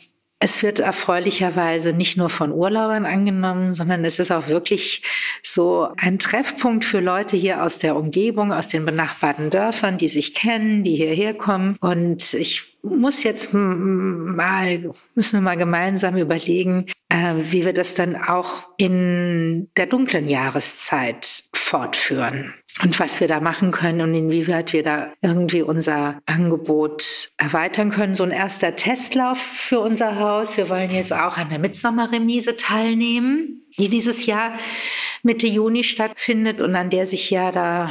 es 0.42 0.64
wird 0.64 0.81
erfreulicherweise 0.81 1.92
nicht 1.92 2.16
nur 2.16 2.28
von 2.28 2.50
Urlaubern 2.50 3.07
angenommen, 3.07 3.72
sondern 3.72 4.05
es 4.05 4.18
ist 4.18 4.33
auch 4.33 4.48
wirklich 4.48 5.02
so 5.40 5.88
ein 5.96 6.18
Treffpunkt 6.18 6.85
für 6.85 6.98
Leute 6.98 7.37
hier 7.37 7.62
aus 7.62 7.78
der 7.78 7.94
Umgebung, 7.94 8.52
aus 8.52 8.66
den 8.66 8.85
benachbarten 8.85 9.50
Dörfern, 9.50 9.98
die 9.98 10.09
sich 10.09 10.35
kennen, 10.35 10.83
die 10.83 10.96
hierher 10.96 11.35
kommen. 11.35 11.76
Und 11.81 12.35
ich 12.35 12.76
muss 12.83 13.22
jetzt 13.22 13.55
mal, 13.55 14.90
müssen 15.14 15.37
wir 15.37 15.40
mal 15.42 15.57
gemeinsam 15.57 16.16
überlegen, 16.16 16.87
äh, 17.09 17.35
wie 17.37 17.64
wir 17.64 17.72
das 17.72 17.94
dann 17.94 18.16
auch 18.16 18.64
in 18.78 19.68
der 19.76 19.87
dunklen 19.87 20.28
Jahreszeit 20.28 21.44
fortführen 21.55 22.52
und 22.80 22.98
was 22.98 23.20
wir 23.20 23.28
da 23.28 23.40
machen 23.40 23.70
können 23.70 24.00
und 24.00 24.14
inwieweit 24.14 24.72
wir 24.72 24.82
da 24.82 25.12
irgendwie 25.20 25.62
unser 25.62 26.20
Angebot 26.24 27.30
erweitern 27.37 27.90
können. 27.90 28.14
So 28.14 28.24
ein 28.24 28.30
erster 28.30 28.74
Testlauf 28.74 29.38
für 29.38 29.80
unser 29.80 30.18
Haus. 30.18 30.56
Wir 30.56 30.70
wollen 30.70 30.90
jetzt 30.90 31.12
auch 31.12 31.37
an 31.37 31.50
der 31.50 31.58
Mitsommerremise 31.58 32.56
teilnehmen, 32.56 33.66
die 33.76 33.88
dieses 33.88 34.24
Jahr 34.24 34.54
Mitte 35.22 35.46
Juni 35.46 35.85
stattfindet 35.85 36.61
und 36.61 36.74
an 36.74 36.88
der 36.88 37.06
sich 37.06 37.30
ja 37.30 37.52
da 37.52 37.90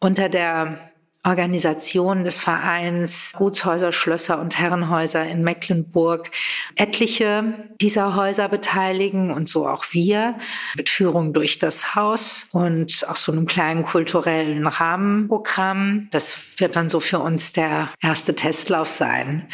unter 0.00 0.28
der 0.28 0.89
Organisationen 1.24 2.24
des 2.24 2.38
Vereins 2.38 3.32
Gutshäuser, 3.36 3.92
Schlösser 3.92 4.40
und 4.40 4.58
Herrenhäuser 4.58 5.26
in 5.26 5.42
Mecklenburg 5.42 6.30
etliche 6.76 7.54
dieser 7.80 8.16
Häuser 8.16 8.48
beteiligen 8.48 9.30
und 9.30 9.48
so 9.48 9.68
auch 9.68 9.84
wir 9.90 10.38
mit 10.76 10.88
Führung 10.88 11.32
durch 11.32 11.58
das 11.58 11.94
Haus 11.94 12.46
und 12.52 13.06
auch 13.08 13.16
so 13.16 13.32
einem 13.32 13.46
kleinen 13.46 13.84
kulturellen 13.84 14.66
Rahmenprogramm. 14.66 16.08
Das 16.10 16.38
wird 16.56 16.76
dann 16.76 16.88
so 16.88 17.00
für 17.00 17.18
uns 17.18 17.52
der 17.52 17.90
erste 18.00 18.34
Testlauf 18.34 18.88
sein 18.88 19.46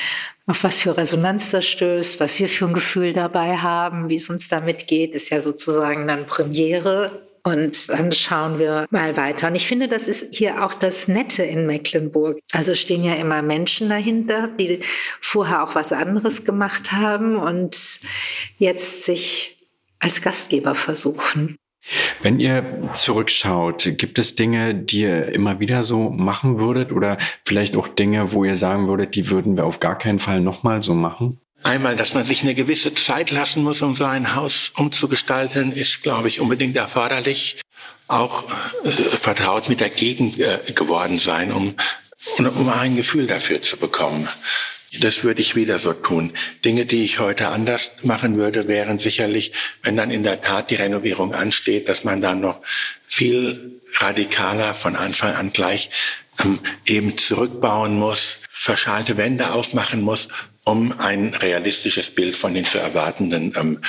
auf 0.46 0.62
was 0.62 0.80
für 0.80 0.96
Resonanz 0.96 1.50
das 1.50 1.66
stößt, 1.66 2.20
was 2.20 2.38
wir 2.38 2.48
für 2.48 2.66
ein 2.66 2.72
Gefühl 2.72 3.12
dabei 3.12 3.56
haben, 3.56 4.08
wie 4.08 4.16
es 4.16 4.30
uns 4.30 4.48
damit 4.48 4.86
geht, 4.86 5.12
ist 5.14 5.30
ja 5.30 5.40
sozusagen 5.40 6.06
dann 6.06 6.24
Premiere 6.24 7.26
und 7.46 7.88
dann 7.90 8.10
schauen 8.10 8.58
wir 8.58 8.86
mal 8.90 9.16
weiter. 9.16 9.46
Und 9.46 9.54
ich 9.54 9.68
finde, 9.68 9.86
das 9.86 10.08
ist 10.08 10.34
hier 10.34 10.64
auch 10.64 10.74
das 10.74 11.06
Nette 11.06 11.44
in 11.44 11.64
Mecklenburg. 11.64 12.40
Also 12.52 12.74
stehen 12.74 13.04
ja 13.04 13.14
immer 13.14 13.40
Menschen 13.40 13.88
dahinter, 13.88 14.48
die 14.48 14.80
vorher 15.20 15.62
auch 15.62 15.76
was 15.76 15.92
anderes 15.92 16.44
gemacht 16.44 16.90
haben 16.90 17.36
und 17.36 18.00
jetzt 18.58 19.04
sich 19.04 19.64
als 20.00 20.22
Gastgeber 20.22 20.74
versuchen. 20.74 21.56
Wenn 22.20 22.40
ihr 22.40 22.90
zurückschaut, 22.94 23.92
gibt 23.96 24.18
es 24.18 24.34
Dinge, 24.34 24.74
die 24.74 25.02
ihr 25.02 25.28
immer 25.28 25.60
wieder 25.60 25.84
so 25.84 26.10
machen 26.10 26.58
würdet 26.58 26.90
oder 26.90 27.16
vielleicht 27.44 27.76
auch 27.76 27.86
Dinge, 27.86 28.32
wo 28.32 28.44
ihr 28.44 28.56
sagen 28.56 28.88
würdet, 28.88 29.14
die 29.14 29.30
würden 29.30 29.56
wir 29.56 29.66
auf 29.66 29.78
gar 29.78 29.96
keinen 29.96 30.18
Fall 30.18 30.40
nochmal 30.40 30.82
so 30.82 30.94
machen? 30.94 31.38
Einmal, 31.62 31.96
dass 31.96 32.14
man 32.14 32.24
sich 32.24 32.42
eine 32.42 32.54
gewisse 32.54 32.94
Zeit 32.94 33.30
lassen 33.30 33.62
muss, 33.62 33.82
um 33.82 33.96
so 33.96 34.04
ein 34.04 34.34
Haus 34.34 34.72
umzugestalten, 34.76 35.72
ist, 35.72 36.02
glaube 36.02 36.28
ich, 36.28 36.40
unbedingt 36.40 36.76
erforderlich. 36.76 37.60
Auch 38.08 38.44
äh, 38.84 38.90
vertraut 38.90 39.68
mit 39.68 39.80
der 39.80 39.90
Gegend 39.90 40.38
äh, 40.38 40.58
geworden 40.74 41.18
sein, 41.18 41.50
um, 41.52 41.74
um 42.38 42.68
ein 42.68 42.94
Gefühl 42.94 43.26
dafür 43.26 43.62
zu 43.62 43.76
bekommen. 43.78 44.28
Das 45.00 45.24
würde 45.24 45.40
ich 45.40 45.56
wieder 45.56 45.78
so 45.78 45.92
tun. 45.92 46.32
Dinge, 46.64 46.86
die 46.86 47.04
ich 47.04 47.18
heute 47.18 47.48
anders 47.48 47.90
machen 48.02 48.36
würde, 48.36 48.68
wären 48.68 48.98
sicherlich, 48.98 49.52
wenn 49.82 49.96
dann 49.96 50.10
in 50.10 50.22
der 50.22 50.40
Tat 50.42 50.70
die 50.70 50.76
Renovierung 50.76 51.34
ansteht, 51.34 51.88
dass 51.88 52.04
man 52.04 52.20
dann 52.20 52.40
noch 52.40 52.60
viel 53.04 53.80
radikaler 53.98 54.74
von 54.74 54.94
Anfang 54.94 55.34
an 55.34 55.50
gleich 55.50 55.90
ähm, 56.44 56.60
eben 56.86 57.16
zurückbauen 57.16 57.98
muss, 57.98 58.38
verschalte 58.48 59.16
Wände 59.16 59.52
aufmachen 59.52 60.00
muss 60.00 60.28
um 60.66 60.92
ein 60.98 61.32
realistisches 61.32 62.10
Bild 62.10 62.36
von 62.36 62.52
den 62.52 62.64
zu 62.64 62.78
erwartenden 62.78 63.54
ähm, 63.56 63.80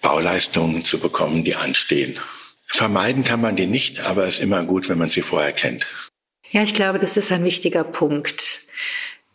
Bauleistungen 0.00 0.84
zu 0.84 1.00
bekommen, 1.00 1.42
die 1.44 1.56
anstehen. 1.56 2.18
Vermeiden 2.64 3.24
kann 3.24 3.40
man 3.40 3.56
die 3.56 3.66
nicht, 3.66 4.00
aber 4.00 4.26
es 4.26 4.36
ist 4.36 4.40
immer 4.40 4.64
gut, 4.64 4.88
wenn 4.88 4.98
man 4.98 5.10
sie 5.10 5.22
vorher 5.22 5.52
kennt. 5.52 5.86
Ja, 6.50 6.62
ich 6.62 6.72
glaube, 6.72 7.00
das 7.00 7.16
ist 7.16 7.32
ein 7.32 7.44
wichtiger 7.44 7.82
Punkt, 7.82 8.60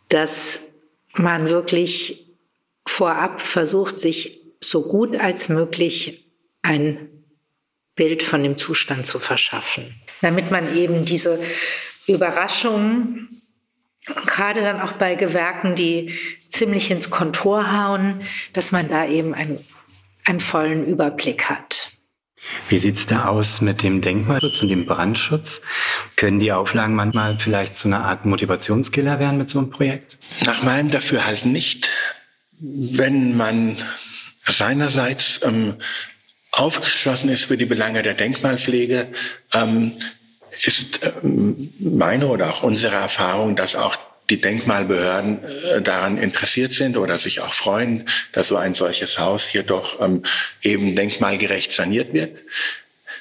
dass 0.08 0.60
man 1.12 1.50
wirklich 1.50 2.30
vorab 2.88 3.42
versucht, 3.42 4.00
sich 4.00 4.40
so 4.60 4.82
gut 4.82 5.16
als 5.18 5.50
möglich 5.50 6.30
ein 6.62 7.08
Bild 7.94 8.22
von 8.22 8.42
dem 8.42 8.56
Zustand 8.56 9.06
zu 9.06 9.18
verschaffen, 9.18 10.00
damit 10.22 10.50
man 10.50 10.74
eben 10.76 11.04
diese 11.04 11.38
Überraschungen 12.06 13.28
gerade 14.26 14.62
dann 14.62 14.80
auch 14.80 14.92
bei 14.92 15.14
Gewerken, 15.14 15.76
die 15.76 16.12
ziemlich 16.48 16.90
ins 16.90 17.10
Kontor 17.10 17.72
hauen, 17.72 18.22
dass 18.52 18.72
man 18.72 18.88
da 18.88 19.06
eben 19.06 19.34
einen, 19.34 19.58
einen 20.24 20.40
vollen 20.40 20.86
Überblick 20.86 21.50
hat. 21.50 21.90
Wie 22.68 22.78
sieht's 22.78 23.06
da 23.06 23.26
aus 23.26 23.60
mit 23.60 23.82
dem 23.82 24.00
Denkmalschutz 24.00 24.62
und 24.62 24.68
dem 24.68 24.86
Brandschutz? 24.86 25.60
Können 26.14 26.38
die 26.38 26.52
Auflagen 26.52 26.94
manchmal 26.94 27.38
vielleicht 27.38 27.76
zu 27.76 27.88
einer 27.88 28.04
Art 28.04 28.24
Motivationskiller 28.24 29.18
werden 29.18 29.38
mit 29.38 29.50
so 29.50 29.58
einem 29.58 29.70
Projekt? 29.70 30.18
Nach 30.44 30.62
meinem 30.62 30.90
Dafürhalten 30.90 31.50
nicht. 31.50 31.90
Wenn 32.58 33.36
man 33.36 33.76
seinerseits 34.44 35.40
ähm, 35.42 35.74
aufgeschlossen 36.52 37.28
ist 37.30 37.44
für 37.44 37.56
die 37.56 37.66
Belange 37.66 38.02
der 38.02 38.14
Denkmalpflege, 38.14 39.08
ähm, 39.52 39.92
ist 40.62 41.00
ähm, 41.22 41.72
meine 41.78 42.28
oder 42.28 42.50
auch 42.50 42.62
unsere 42.62 42.96
Erfahrung, 42.96 43.56
dass 43.56 43.74
auch 43.74 43.96
die 44.30 44.40
Denkmalbehörden 44.40 45.44
äh, 45.44 45.82
daran 45.82 46.18
interessiert 46.18 46.72
sind 46.72 46.96
oder 46.96 47.18
sich 47.18 47.40
auch 47.40 47.54
freuen, 47.54 48.08
dass 48.32 48.48
so 48.48 48.56
ein 48.56 48.74
solches 48.74 49.18
Haus 49.18 49.46
hier 49.46 49.62
doch 49.62 50.00
ähm, 50.00 50.22
eben 50.62 50.96
denkmalgerecht 50.96 51.72
saniert 51.72 52.12
wird. 52.12 52.36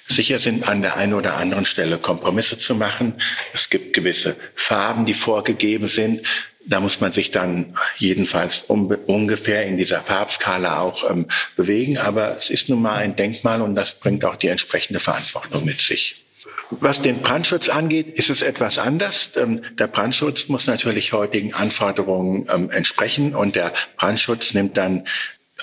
Sicher 0.07 0.39
sind 0.39 0.67
an 0.67 0.81
der 0.81 0.97
einen 0.97 1.13
oder 1.13 1.37
anderen 1.37 1.65
Stelle 1.65 1.97
Kompromisse 1.97 2.57
zu 2.57 2.75
machen. 2.75 3.15
Es 3.53 3.69
gibt 3.69 3.93
gewisse 3.93 4.35
Farben, 4.53 5.05
die 5.05 5.15
vorgegeben 5.15 5.87
sind. 5.87 6.21
Da 6.67 6.79
muss 6.79 6.99
man 6.99 7.11
sich 7.11 7.31
dann 7.31 7.75
jedenfalls 7.97 8.63
um, 8.63 8.87
ungefähr 8.87 9.65
in 9.65 9.77
dieser 9.77 10.01
Farbskala 10.01 10.79
auch 10.79 11.09
ähm, 11.09 11.27
bewegen. 11.55 11.97
Aber 11.97 12.37
es 12.37 12.49
ist 12.49 12.69
nun 12.69 12.81
mal 12.81 12.97
ein 12.97 13.15
Denkmal 13.15 13.61
und 13.61 13.75
das 13.75 13.95
bringt 13.95 14.25
auch 14.25 14.35
die 14.35 14.47
entsprechende 14.47 14.99
Verantwortung 14.99 15.65
mit 15.65 15.81
sich. 15.81 16.24
Was 16.71 17.01
den 17.01 17.21
Brandschutz 17.21 17.69
angeht, 17.69 18.07
ist 18.07 18.29
es 18.29 18.41
etwas 18.41 18.77
anders. 18.77 19.31
Ähm, 19.35 19.61
der 19.77 19.87
Brandschutz 19.87 20.47
muss 20.47 20.67
natürlich 20.67 21.13
heutigen 21.13 21.53
Anforderungen 21.53 22.47
ähm, 22.51 22.71
entsprechen 22.71 23.35
und 23.35 23.55
der 23.55 23.71
Brandschutz 23.97 24.53
nimmt 24.53 24.77
dann 24.77 25.05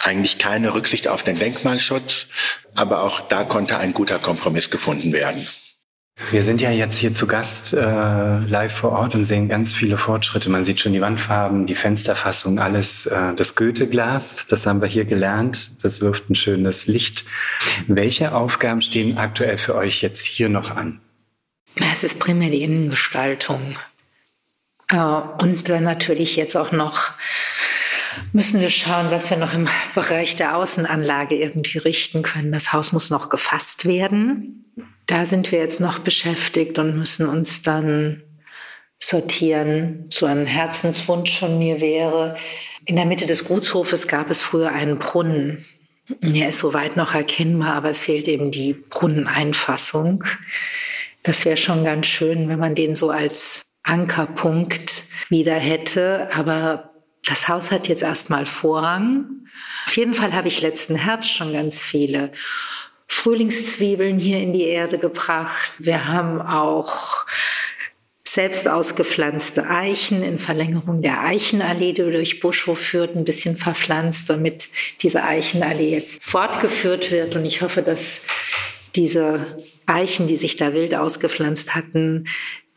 eigentlich 0.00 0.38
keine 0.38 0.74
Rücksicht 0.74 1.08
auf 1.08 1.22
den 1.22 1.38
Denkmalschutz, 1.38 2.28
aber 2.74 3.02
auch 3.02 3.20
da 3.20 3.44
konnte 3.44 3.78
ein 3.78 3.92
guter 3.92 4.18
Kompromiss 4.18 4.70
gefunden 4.70 5.12
werden. 5.12 5.46
Wir 6.30 6.42
sind 6.44 6.60
ja 6.60 6.70
jetzt 6.70 6.98
hier 6.98 7.14
zu 7.14 7.26
Gast 7.26 7.72
äh, 7.72 8.38
live 8.38 8.72
vor 8.72 8.92
Ort 8.92 9.14
und 9.14 9.24
sehen 9.24 9.48
ganz 9.48 9.72
viele 9.72 9.96
Fortschritte. 9.96 10.50
Man 10.50 10.64
sieht 10.64 10.80
schon 10.80 10.92
die 10.92 11.00
Wandfarben, 11.00 11.66
die 11.66 11.74
Fensterfassung, 11.74 12.58
alles. 12.58 13.06
Äh, 13.06 13.34
das 13.34 13.54
Goethe-Glas, 13.54 14.46
das 14.46 14.66
haben 14.66 14.80
wir 14.80 14.88
hier 14.88 15.04
gelernt. 15.04 15.70
Das 15.82 16.00
wirft 16.00 16.28
ein 16.30 16.34
schönes 16.34 16.86
Licht. 16.86 17.24
Welche 17.86 18.34
Aufgaben 18.34 18.82
stehen 18.82 19.18
aktuell 19.18 19.58
für 19.58 19.74
euch 19.74 20.02
jetzt 20.02 20.24
hier 20.24 20.48
noch 20.48 20.70
an? 20.70 21.00
Es 21.92 22.04
ist 22.04 22.18
primär 22.18 22.50
die 22.50 22.62
Innengestaltung. 22.62 23.60
Äh, 24.90 24.96
und 24.96 25.68
dann 25.68 25.84
natürlich 25.84 26.36
jetzt 26.36 26.56
auch 26.56 26.72
noch 26.72 27.12
müssen 28.32 28.60
wir 28.60 28.70
schauen, 28.70 29.10
was 29.10 29.30
wir 29.30 29.36
noch 29.36 29.54
im 29.54 29.68
Bereich 29.94 30.36
der 30.36 30.56
Außenanlage 30.56 31.36
irgendwie 31.36 31.78
richten 31.78 32.22
können. 32.22 32.52
Das 32.52 32.72
Haus 32.72 32.92
muss 32.92 33.10
noch 33.10 33.28
gefasst 33.28 33.84
werden. 33.84 34.72
Da 35.06 35.26
sind 35.26 35.52
wir 35.52 35.58
jetzt 35.58 35.80
noch 35.80 35.98
beschäftigt 35.98 36.78
und 36.78 36.96
müssen 36.96 37.28
uns 37.28 37.62
dann 37.62 38.22
sortieren. 38.98 40.06
So 40.10 40.26
ein 40.26 40.46
Herzenswunsch 40.46 41.38
von 41.38 41.58
mir 41.58 41.80
wäre, 41.80 42.36
in 42.84 42.96
der 42.96 43.06
Mitte 43.06 43.26
des 43.26 43.44
Gutshofes 43.44 44.08
gab 44.08 44.30
es 44.30 44.40
früher 44.42 44.70
einen 44.70 44.98
Brunnen. 44.98 45.64
Er 46.20 46.48
ist 46.48 46.58
soweit 46.58 46.96
noch 46.96 47.14
erkennbar, 47.14 47.74
aber 47.74 47.90
es 47.90 48.02
fehlt 48.02 48.28
eben 48.28 48.50
die 48.50 48.72
Brunneneinfassung. 48.72 50.24
Das 51.22 51.44
wäre 51.44 51.56
schon 51.56 51.84
ganz 51.84 52.06
schön, 52.06 52.48
wenn 52.48 52.58
man 52.58 52.74
den 52.74 52.96
so 52.96 53.10
als 53.10 53.62
Ankerpunkt 53.84 55.04
wieder 55.28 55.54
hätte. 55.54 56.28
Aber 56.34 56.91
das 57.26 57.48
Haus 57.48 57.70
hat 57.70 57.88
jetzt 57.88 58.02
erstmal 58.02 58.46
Vorrang. 58.46 59.46
Auf 59.86 59.96
jeden 59.96 60.14
Fall 60.14 60.32
habe 60.32 60.48
ich 60.48 60.60
letzten 60.60 60.96
Herbst 60.96 61.32
schon 61.32 61.52
ganz 61.52 61.80
viele 61.82 62.32
Frühlingszwiebeln 63.06 64.18
hier 64.18 64.38
in 64.38 64.52
die 64.52 64.64
Erde 64.64 64.98
gebracht. 64.98 65.72
Wir 65.78 66.08
haben 66.08 66.40
auch 66.40 67.26
selbst 68.32 68.66
ausgepflanzte 68.66 69.68
Eichen 69.68 70.22
in 70.22 70.38
Verlängerung 70.38 71.02
der 71.02 71.22
Eichenallee, 71.22 71.92
die 71.92 72.10
durch 72.10 72.40
Buschhof 72.40 72.78
führt, 72.78 73.14
ein 73.14 73.26
bisschen 73.26 73.58
verpflanzt, 73.58 74.30
damit 74.30 74.68
diese 75.02 75.22
Eichenallee 75.22 75.90
jetzt 75.90 76.22
fortgeführt 76.22 77.10
wird. 77.10 77.36
Und 77.36 77.44
ich 77.44 77.60
hoffe, 77.60 77.82
dass 77.82 78.22
diese 78.96 79.62
Eichen, 79.84 80.26
die 80.26 80.36
sich 80.36 80.56
da 80.56 80.72
wild 80.72 80.94
ausgepflanzt 80.94 81.74
hatten, 81.74 82.26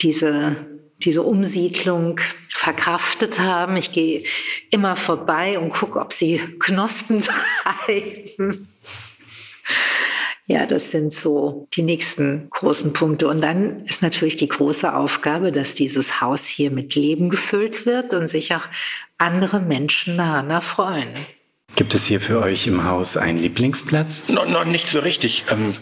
diese, 0.01 0.57
diese 0.97 1.21
Umsiedlung 1.21 2.19
verkraftet 2.65 3.39
haben. 3.39 3.77
Ich 3.77 3.91
gehe 3.91 4.23
immer 4.71 4.95
vorbei 4.95 5.59
und 5.59 5.69
gucke, 5.69 5.99
ob 5.99 6.11
sie 6.11 6.39
Knospen 6.59 7.21
treiben. 7.63 8.67
Ja, 10.47 10.65
das 10.65 10.89
sind 10.89 11.13
so 11.13 11.67
die 11.75 11.83
nächsten 11.83 12.49
großen 12.49 12.93
Punkte. 12.93 13.27
Und 13.27 13.41
dann 13.41 13.85
ist 13.85 14.01
natürlich 14.01 14.35
die 14.35 14.47
große 14.47 14.95
Aufgabe, 14.95 15.51
dass 15.51 15.75
dieses 15.75 16.21
Haus 16.21 16.47
hier 16.47 16.71
mit 16.71 16.95
Leben 16.95 17.29
gefüllt 17.29 17.85
wird 17.85 18.13
und 18.13 18.29
sich 18.29 18.55
auch 18.55 18.67
andere 19.19 19.59
Menschen 19.59 20.17
daran 20.17 20.61
freuen. 20.63 21.09
Gibt 21.75 21.93
es 21.93 22.05
hier 22.05 22.21
für 22.21 22.41
euch 22.41 22.65
im 22.65 22.83
Haus 22.83 23.15
einen 23.15 23.37
Lieblingsplatz? 23.37 24.23
Noch, 24.27 24.47
noch 24.47 24.65
nicht 24.65 24.87
so 24.87 24.99
richtig. 24.99 25.45
Ähm, 25.51 25.73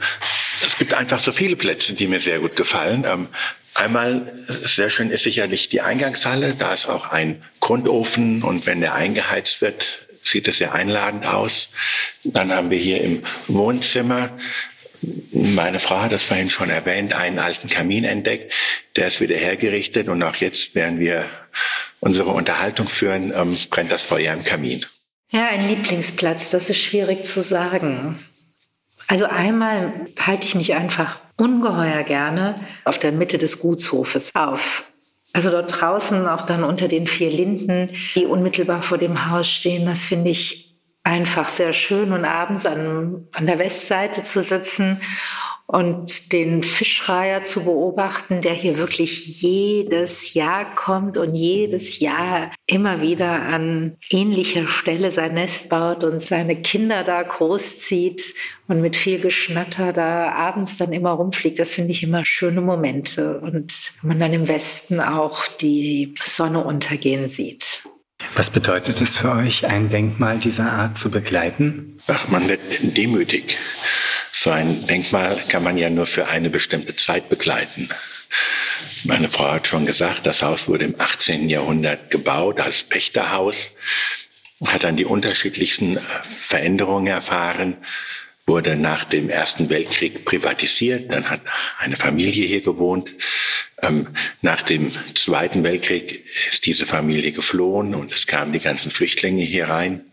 es 0.61 0.77
gibt 0.77 0.93
einfach 0.93 1.19
so 1.19 1.31
viele 1.31 1.55
Plätze, 1.55 1.93
die 1.93 2.07
mir 2.07 2.19
sehr 2.19 2.39
gut 2.39 2.55
gefallen. 2.57 3.05
Ähm, 3.07 3.27
einmal 3.73 4.31
sehr 4.47 4.89
schön 4.89 5.11
ist 5.11 5.23
sicherlich 5.23 5.69
die 5.69 5.81
Eingangshalle. 5.81 6.55
Da 6.55 6.73
ist 6.73 6.87
auch 6.87 7.09
ein 7.09 7.43
Grundofen 7.59 8.43
und 8.43 8.65
wenn 8.65 8.81
der 8.81 8.95
eingeheizt 8.95 9.61
wird, 9.61 10.07
sieht 10.23 10.47
es 10.47 10.59
sehr 10.59 10.73
einladend 10.73 11.25
aus. 11.25 11.69
Dann 12.23 12.51
haben 12.51 12.69
wir 12.69 12.77
hier 12.77 13.01
im 13.01 13.23
Wohnzimmer 13.47 14.31
meine 15.31 15.79
Frau 15.79 16.01
hat 16.01 16.11
das 16.11 16.23
vorhin 16.23 16.49
schon 16.49 16.69
erwähnt, 16.69 17.13
einen 17.13 17.39
alten 17.39 17.69
Kamin 17.69 18.03
entdeckt. 18.03 18.53
Der 18.95 19.07
ist 19.07 19.19
wieder 19.19 19.35
hergerichtet 19.35 20.07
und 20.07 20.21
auch 20.23 20.35
jetzt, 20.35 20.75
während 20.75 20.99
wir 20.99 21.25
unsere 21.99 22.29
Unterhaltung 22.29 22.87
führen, 22.87 23.33
ähm, 23.35 23.57
brennt 23.69 23.91
das 23.91 24.03
Feuer 24.03 24.33
im 24.33 24.43
Kamin. 24.43 24.85
Ja, 25.29 25.47
ein 25.47 25.67
Lieblingsplatz, 25.67 26.49
das 26.49 26.69
ist 26.69 26.77
schwierig 26.77 27.25
zu 27.25 27.41
sagen. 27.41 28.19
Also 29.07 29.25
einmal 29.25 29.93
halte 30.19 30.45
ich 30.45 30.55
mich 30.55 30.75
einfach 30.75 31.19
ungeheuer 31.37 32.03
gerne 32.03 32.59
auf 32.85 32.97
der 32.97 33.11
Mitte 33.11 33.37
des 33.37 33.59
Gutshofes 33.59 34.31
auf. 34.35 34.85
Also 35.33 35.49
dort 35.49 35.81
draußen, 35.81 36.27
auch 36.27 36.45
dann 36.45 36.63
unter 36.63 36.87
den 36.87 37.07
vier 37.07 37.31
Linden, 37.31 37.89
die 38.15 38.25
unmittelbar 38.25 38.83
vor 38.83 38.99
dem 38.99 39.31
Haus 39.31 39.49
stehen, 39.49 39.85
das 39.85 40.05
finde 40.05 40.29
ich 40.29 40.75
einfach 41.03 41.49
sehr 41.49 41.73
schön. 41.73 42.11
Und 42.11 42.23
abends 42.23 42.65
an, 42.65 43.27
an 43.31 43.45
der 43.45 43.59
Westseite 43.59 44.23
zu 44.23 44.41
sitzen 44.41 45.01
und 45.65 46.33
den 46.33 46.61
Fischreiher 46.61 47.45
zu 47.45 47.63
beobachten, 47.63 48.41
der 48.41 48.53
hier 48.53 48.77
wirklich 48.77 49.41
jedes 49.41 50.33
Jahr 50.33 50.75
kommt 50.75 51.17
und 51.17 51.35
jedes 51.35 51.99
Jahr 51.99 52.51
immer 52.67 53.01
wieder 53.01 53.43
an 53.43 53.95
ähnlicher 54.09 54.67
Stelle 54.67 55.09
sein 55.11 55.35
Nest 55.35 55.69
baut 55.69 56.03
und 56.03 56.19
seine 56.19 56.61
Kinder 56.61 57.03
da 57.03 57.23
großzieht 57.23 58.33
und 58.67 58.81
mit 58.81 58.95
viel 58.95 59.19
Geschnatter 59.19 59.93
da 59.93 60.31
abends 60.31 60.77
dann 60.77 60.93
immer 60.93 61.11
rumfliegt, 61.11 61.59
das 61.59 61.73
finde 61.73 61.91
ich 61.91 62.03
immer 62.03 62.25
schöne 62.25 62.61
Momente. 62.61 63.39
Und 63.39 63.93
wenn 64.01 64.09
man 64.09 64.19
dann 64.19 64.33
im 64.33 64.47
Westen 64.47 64.99
auch 64.99 65.47
die 65.47 66.13
Sonne 66.23 66.63
untergehen 66.63 67.29
sieht. 67.29 67.83
Was 68.35 68.49
bedeutet 68.49 69.01
es 69.01 69.17
für 69.17 69.31
euch, 69.31 69.65
ein 69.65 69.89
Denkmal 69.89 70.39
dieser 70.39 70.71
Art 70.71 70.97
zu 70.97 71.11
begleiten? 71.11 71.97
Ach, 72.07 72.27
man 72.29 72.47
wird 72.47 72.61
demütig. 72.97 73.57
So 74.35 74.49
ein 74.49 74.87
Denkmal 74.87 75.37
kann 75.47 75.63
man 75.63 75.77
ja 75.77 75.91
nur 75.91 76.07
für 76.07 76.27
eine 76.27 76.49
bestimmte 76.49 76.95
Zeit 76.95 77.29
begleiten. 77.29 77.87
Meine 79.03 79.29
Frau 79.29 79.51
hat 79.51 79.67
schon 79.67 79.85
gesagt, 79.85 80.25
das 80.25 80.41
Haus 80.41 80.67
wurde 80.67 80.85
im 80.85 80.99
18. 80.99 81.49
Jahrhundert 81.49 82.09
gebaut 82.09 82.59
als 82.59 82.83
Pächterhaus, 82.83 83.71
hat 84.65 84.83
dann 84.83 84.97
die 84.97 85.05
unterschiedlichsten 85.05 85.97
äh, 85.97 86.01
Veränderungen 86.23 87.07
erfahren, 87.07 87.77
wurde 88.45 88.75
nach 88.75 89.05
dem 89.05 89.29
Ersten 89.29 89.69
Weltkrieg 89.69 90.25
privatisiert, 90.25 91.11
dann 91.13 91.29
hat 91.29 91.41
eine 91.79 91.95
Familie 91.95 92.45
hier 92.45 92.61
gewohnt. 92.61 93.11
Ähm, 93.81 94.07
nach 94.41 94.61
dem 94.61 94.91
Zweiten 95.15 95.63
Weltkrieg 95.63 96.25
ist 96.49 96.65
diese 96.65 96.85
Familie 96.85 97.31
geflohen 97.31 97.95
und 97.95 98.11
es 98.11 98.27
kamen 98.27 98.51
die 98.51 98.59
ganzen 98.59 98.91
Flüchtlinge 98.91 99.43
hier 99.43 99.69
rein. 99.69 100.03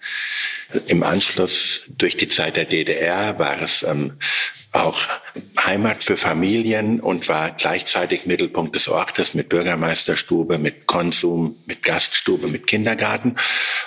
Im 0.86 1.02
Anschluss 1.02 1.82
durch 1.88 2.16
die 2.16 2.28
Zeit 2.28 2.56
der 2.56 2.66
DDR 2.66 3.38
war 3.40 3.60
es 3.60 3.82
ähm, 3.82 4.14
auch 4.72 5.00
Heimat 5.64 6.04
für 6.04 6.16
Familien 6.16 7.00
und 7.00 7.28
war 7.28 7.50
gleichzeitig 7.50 8.26
Mittelpunkt 8.26 8.76
des 8.76 8.88
Ortes 8.88 9.34
mit 9.34 9.48
Bürgermeisterstube, 9.48 10.58
mit 10.58 10.86
Konsum, 10.86 11.56
mit 11.66 11.82
Gaststube, 11.82 12.46
mit 12.46 12.68
Kindergarten. 12.68 13.34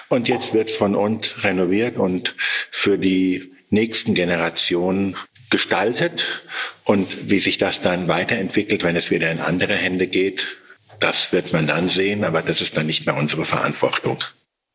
Und 0.09 0.27
jetzt 0.27 0.53
wird 0.53 0.69
es 0.69 0.75
von 0.75 0.95
uns 0.95 1.43
renoviert 1.45 1.95
und 1.95 2.35
für 2.69 2.97
die 2.97 3.53
nächsten 3.73 4.13
Generationen 4.13 5.17
gestaltet. 5.49 6.45
Und 6.85 7.29
wie 7.29 7.39
sich 7.39 7.57
das 7.57 7.81
dann 7.81 8.07
weiterentwickelt, 8.07 8.83
wenn 8.83 8.95
es 8.95 9.11
wieder 9.11 9.29
in 9.29 9.39
andere 9.39 9.73
Hände 9.73 10.07
geht, 10.07 10.57
das 10.99 11.33
wird 11.33 11.51
man 11.51 11.67
dann 11.67 11.89
sehen, 11.89 12.23
aber 12.23 12.41
das 12.41 12.61
ist 12.61 12.77
dann 12.77 12.85
nicht 12.85 13.05
mehr 13.05 13.17
unsere 13.17 13.45
Verantwortung. 13.45 14.17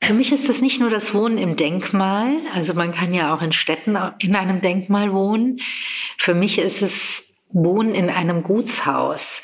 Für 0.02 0.12
mich 0.12 0.32
ist 0.32 0.48
das 0.48 0.60
nicht 0.60 0.80
nur 0.80 0.90
das 0.90 1.14
Wohnen 1.14 1.38
im 1.38 1.56
Denkmal, 1.56 2.36
also 2.54 2.74
man 2.74 2.92
kann 2.92 3.14
ja 3.14 3.34
auch 3.34 3.42
in 3.42 3.52
Städten 3.52 3.96
in 4.20 4.36
einem 4.36 4.60
Denkmal 4.60 5.12
wohnen. 5.12 5.58
Für 6.18 6.34
mich 6.34 6.58
ist 6.58 6.82
es 6.82 7.24
Wohnen 7.50 7.94
in 7.94 8.10
einem 8.10 8.42
Gutshaus. 8.42 9.42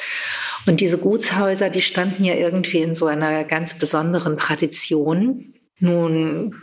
Und 0.67 0.81
diese 0.81 0.99
Gutshäuser, 0.99 1.71
die 1.71 1.83
standen 1.83 2.25
ja 2.25 2.35
irgendwie 2.35 2.79
in 2.79 2.95
so 2.95 3.07
einer 3.07 3.45
ganz 3.45 3.79
besonderen 3.79 4.38
Tradition. 4.38 5.55
Nun 5.79 6.55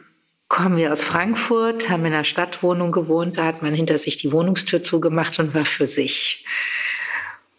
kommen 0.51 0.75
wir 0.75 0.91
aus 0.91 1.05
Frankfurt, 1.05 1.89
haben 1.89 2.05
in 2.05 2.11
einer 2.11 2.25
Stadtwohnung 2.25 2.91
gewohnt, 2.91 3.37
da 3.37 3.45
hat 3.45 3.61
man 3.61 3.73
hinter 3.73 3.97
sich 3.97 4.17
die 4.17 4.33
Wohnungstür 4.33 4.83
zugemacht 4.83 5.39
und 5.39 5.55
war 5.55 5.63
für 5.63 5.85
sich. 5.85 6.45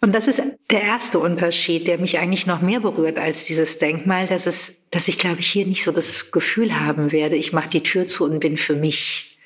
Und 0.02 0.14
das 0.14 0.28
ist 0.28 0.42
der 0.70 0.82
erste 0.82 1.18
Unterschied, 1.18 1.86
der 1.86 1.96
mich 1.96 2.18
eigentlich 2.18 2.46
noch 2.46 2.60
mehr 2.60 2.80
berührt 2.80 3.18
als 3.18 3.46
dieses 3.46 3.78
Denkmal, 3.78 4.26
dass 4.26 4.46
es, 4.46 4.74
dass 4.90 5.08
ich 5.08 5.18
glaube 5.18 5.40
ich 5.40 5.46
hier 5.46 5.66
nicht 5.66 5.84
so 5.84 5.90
das 5.90 6.32
Gefühl 6.32 6.80
haben 6.80 7.12
werde, 7.12 7.36
ich 7.36 7.54
mache 7.54 7.70
die 7.70 7.82
Tür 7.82 8.06
zu 8.06 8.26
und 8.26 8.40
bin 8.40 8.58
für 8.58 8.76
mich, 8.76 9.38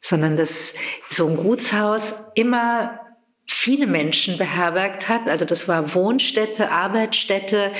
sondern 0.00 0.38
dass 0.38 0.72
so 1.10 1.28
ein 1.28 1.36
Gutshaus 1.36 2.14
immer 2.34 2.98
viele 3.46 3.86
Menschen 3.86 4.38
beherbergt 4.38 5.10
hat. 5.10 5.28
Also 5.28 5.44
das 5.44 5.68
war 5.68 5.94
Wohnstätte, 5.94 6.70
Arbeitsstätte, 6.70 7.72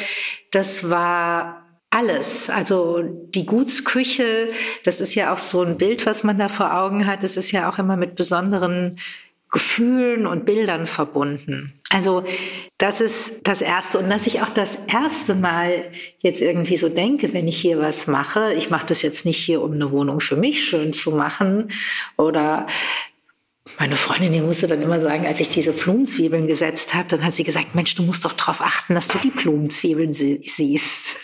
das 0.50 0.90
war 0.90 1.59
alles. 1.90 2.48
Also 2.48 3.02
die 3.02 3.46
Gutsküche, 3.46 4.52
das 4.84 5.00
ist 5.00 5.14
ja 5.14 5.32
auch 5.32 5.38
so 5.38 5.62
ein 5.62 5.76
Bild, 5.76 6.06
was 6.06 6.24
man 6.24 6.38
da 6.38 6.48
vor 6.48 6.74
Augen 6.74 7.06
hat. 7.06 7.22
Das 7.22 7.36
ist 7.36 7.50
ja 7.50 7.68
auch 7.68 7.78
immer 7.78 7.96
mit 7.96 8.14
besonderen 8.14 8.98
Gefühlen 9.50 10.26
und 10.26 10.46
Bildern 10.46 10.86
verbunden. 10.86 11.72
Also 11.92 12.24
das 12.78 13.00
ist 13.00 13.40
das 13.42 13.62
Erste. 13.62 13.98
Und 13.98 14.08
dass 14.08 14.28
ich 14.28 14.40
auch 14.42 14.50
das 14.50 14.78
erste 14.86 15.34
Mal 15.34 15.90
jetzt 16.20 16.40
irgendwie 16.40 16.76
so 16.76 16.88
denke, 16.88 17.32
wenn 17.32 17.48
ich 17.48 17.60
hier 17.60 17.80
was 17.80 18.06
mache, 18.06 18.54
ich 18.54 18.70
mache 18.70 18.86
das 18.86 19.02
jetzt 19.02 19.24
nicht 19.24 19.38
hier, 19.38 19.60
um 19.60 19.72
eine 19.72 19.90
Wohnung 19.90 20.20
für 20.20 20.36
mich 20.36 20.64
schön 20.64 20.92
zu 20.92 21.10
machen 21.10 21.72
oder 22.16 22.68
meine 23.78 23.96
Freundin, 23.96 24.32
die 24.32 24.40
musste 24.40 24.66
dann 24.66 24.82
immer 24.82 25.00
sagen, 25.00 25.26
als 25.26 25.40
ich 25.40 25.48
diese 25.48 25.72
Blumenzwiebeln 25.72 26.46
gesetzt 26.46 26.94
habe, 26.94 27.08
dann 27.08 27.24
hat 27.24 27.34
sie 27.34 27.44
gesagt, 27.44 27.74
Mensch, 27.74 27.94
du 27.94 28.02
musst 28.02 28.24
doch 28.24 28.32
darauf 28.32 28.60
achten, 28.60 28.94
dass 28.94 29.08
du 29.08 29.18
die 29.18 29.30
Blumenzwiebeln 29.30 30.12
siehst. 30.12 31.16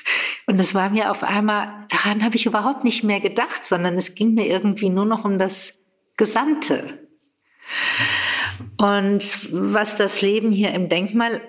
Und 0.46 0.58
das 0.58 0.74
war 0.74 0.90
mir 0.90 1.10
auf 1.10 1.24
einmal, 1.24 1.86
daran 1.88 2.22
habe 2.22 2.36
ich 2.36 2.46
überhaupt 2.46 2.84
nicht 2.84 3.02
mehr 3.02 3.20
gedacht, 3.20 3.64
sondern 3.64 3.96
es 3.96 4.14
ging 4.14 4.34
mir 4.34 4.46
irgendwie 4.46 4.88
nur 4.88 5.04
noch 5.04 5.24
um 5.24 5.38
das 5.38 5.74
Gesamte. 6.16 7.06
Und 8.80 9.52
was 9.52 9.96
das 9.96 10.22
Leben 10.22 10.52
hier 10.52 10.72
im 10.72 10.88
Denkmal 10.88 11.40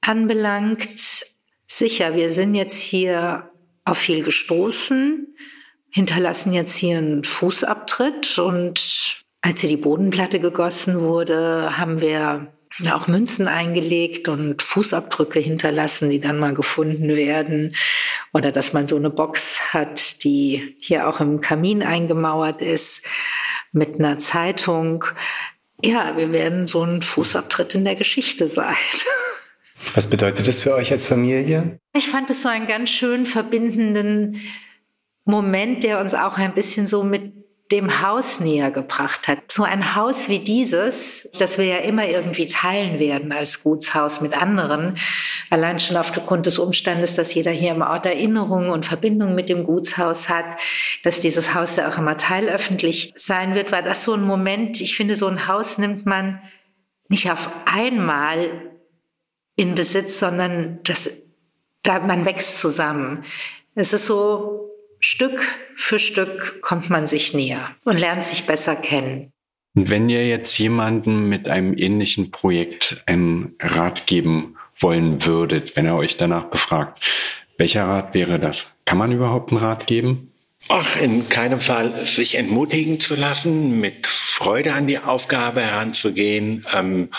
anbelangt, 0.00 1.26
sicher, 1.66 2.14
wir 2.14 2.30
sind 2.30 2.54
jetzt 2.54 2.80
hier 2.80 3.50
auf 3.84 3.98
viel 3.98 4.22
gestoßen, 4.22 5.36
hinterlassen 5.90 6.52
jetzt 6.52 6.76
hier 6.76 6.98
einen 6.98 7.24
Fußabtritt 7.24 8.38
und 8.38 9.24
als 9.40 9.60
hier 9.60 9.70
die 9.70 9.76
Bodenplatte 9.76 10.40
gegossen 10.40 11.00
wurde, 11.00 11.76
haben 11.76 12.00
wir 12.00 12.53
auch 12.92 13.06
Münzen 13.06 13.46
eingelegt 13.48 14.28
und 14.28 14.62
Fußabdrücke 14.62 15.38
hinterlassen, 15.38 16.10
die 16.10 16.20
dann 16.20 16.38
mal 16.38 16.54
gefunden 16.54 17.08
werden. 17.08 17.76
Oder 18.32 18.52
dass 18.52 18.72
man 18.72 18.88
so 18.88 18.96
eine 18.96 19.10
Box 19.10 19.72
hat, 19.72 20.24
die 20.24 20.76
hier 20.80 21.08
auch 21.08 21.20
im 21.20 21.40
Kamin 21.40 21.82
eingemauert 21.82 22.62
ist 22.62 23.02
mit 23.72 23.98
einer 23.98 24.18
Zeitung. 24.18 25.04
Ja, 25.84 26.16
wir 26.16 26.32
werden 26.32 26.66
so 26.66 26.82
ein 26.82 27.02
Fußabtritt 27.02 27.74
in 27.74 27.84
der 27.84 27.96
Geschichte 27.96 28.48
sein. 28.48 28.74
Was 29.94 30.08
bedeutet 30.08 30.48
das 30.48 30.62
für 30.62 30.74
euch 30.74 30.90
als 30.92 31.06
Familie? 31.06 31.78
Ich 31.94 32.08
fand 32.08 32.30
es 32.30 32.42
so 32.42 32.48
einen 32.48 32.66
ganz 32.66 32.90
schön 32.90 33.26
verbindenden 33.26 34.40
Moment, 35.24 35.82
der 35.82 36.00
uns 36.00 36.14
auch 36.14 36.38
ein 36.38 36.54
bisschen 36.54 36.86
so 36.86 37.02
mit 37.02 37.43
dem 37.72 38.02
Haus 38.02 38.40
näher 38.40 38.70
gebracht 38.70 39.26
hat. 39.26 39.38
So 39.50 39.62
ein 39.62 39.94
Haus 39.96 40.28
wie 40.28 40.38
dieses, 40.38 41.28
das 41.38 41.56
wir 41.56 41.64
ja 41.64 41.78
immer 41.78 42.06
irgendwie 42.06 42.46
teilen 42.46 42.98
werden 42.98 43.32
als 43.32 43.62
Gutshaus 43.62 44.20
mit 44.20 44.40
anderen, 44.40 44.96
allein 45.48 45.78
schon 45.78 45.96
aufgrund 45.96 46.44
des 46.44 46.58
Umstandes, 46.58 47.14
dass 47.14 47.32
jeder 47.34 47.52
hier 47.52 47.72
im 47.72 47.80
Ort 47.80 48.04
Erinnerungen 48.04 48.68
und 48.68 48.84
Verbindungen 48.84 49.34
mit 49.34 49.48
dem 49.48 49.64
Gutshaus 49.64 50.28
hat, 50.28 50.44
dass 51.04 51.20
dieses 51.20 51.54
Haus 51.54 51.76
ja 51.76 51.88
auch 51.88 51.96
immer 51.96 52.18
teilöffentlich 52.18 53.14
sein 53.16 53.54
wird, 53.54 53.72
war 53.72 53.82
das 53.82 54.04
so 54.04 54.12
ein 54.12 54.24
Moment, 54.24 54.82
ich 54.82 54.94
finde, 54.94 55.16
so 55.16 55.26
ein 55.26 55.48
Haus 55.48 55.78
nimmt 55.78 56.04
man 56.04 56.40
nicht 57.08 57.30
auf 57.30 57.48
einmal 57.64 58.70
in 59.56 59.74
Besitz, 59.74 60.18
sondern 60.18 60.80
das, 60.84 61.10
da, 61.82 62.00
man 62.00 62.26
wächst 62.26 62.58
zusammen. 62.58 63.24
Es 63.74 63.92
ist 63.92 64.06
so 64.06 64.73
Stück 65.04 65.46
für 65.76 65.98
Stück 65.98 66.62
kommt 66.62 66.88
man 66.88 67.06
sich 67.06 67.34
näher 67.34 67.76
und 67.84 68.00
lernt 68.00 68.24
sich 68.24 68.46
besser 68.46 68.74
kennen. 68.74 69.32
Und 69.76 69.90
wenn 69.90 70.08
ihr 70.08 70.26
jetzt 70.26 70.56
jemanden 70.56 71.28
mit 71.28 71.46
einem 71.46 71.76
ähnlichen 71.76 72.30
Projekt 72.30 73.02
einen 73.04 73.54
Rat 73.60 74.06
geben 74.06 74.56
wollen 74.78 75.26
würdet, 75.26 75.76
wenn 75.76 75.84
er 75.84 75.96
euch 75.96 76.16
danach 76.16 76.44
befragt, 76.44 77.04
welcher 77.58 77.84
Rat 77.84 78.14
wäre 78.14 78.40
das? 78.40 78.74
Kann 78.86 78.96
man 78.96 79.12
überhaupt 79.12 79.50
einen 79.50 79.60
Rat 79.60 79.86
geben? 79.86 80.32
Ach, 80.70 80.96
in 80.96 81.28
keinem 81.28 81.60
Fall 81.60 81.94
sich 82.06 82.36
entmutigen 82.36 82.98
zu 82.98 83.14
lassen, 83.14 83.80
mit 83.80 84.06
Freude 84.06 84.72
an 84.72 84.86
die 84.86 84.98
Aufgabe 84.98 85.60
heranzugehen. 85.60 86.64
Ähm, 86.74 87.10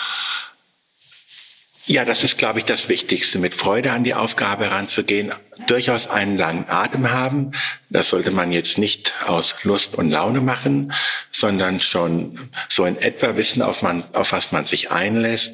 ja, 1.86 2.04
das 2.04 2.24
ist, 2.24 2.36
glaube 2.36 2.58
ich, 2.58 2.64
das 2.64 2.88
Wichtigste, 2.88 3.38
mit 3.38 3.54
Freude 3.54 3.92
an 3.92 4.02
die 4.02 4.14
Aufgabe 4.14 4.64
heranzugehen, 4.64 5.32
durchaus 5.68 6.08
einen 6.08 6.36
langen 6.36 6.68
Atem 6.68 7.12
haben. 7.12 7.52
Das 7.90 8.10
sollte 8.10 8.32
man 8.32 8.50
jetzt 8.50 8.76
nicht 8.76 9.14
aus 9.26 9.54
Lust 9.62 9.94
und 9.94 10.10
Laune 10.10 10.40
machen, 10.40 10.92
sondern 11.30 11.78
schon 11.78 12.50
so 12.68 12.84
in 12.86 12.98
etwa 12.98 13.36
wissen, 13.36 13.62
auf, 13.62 13.82
man, 13.82 14.02
auf 14.14 14.32
was 14.32 14.50
man 14.50 14.64
sich 14.64 14.90
einlässt, 14.90 15.52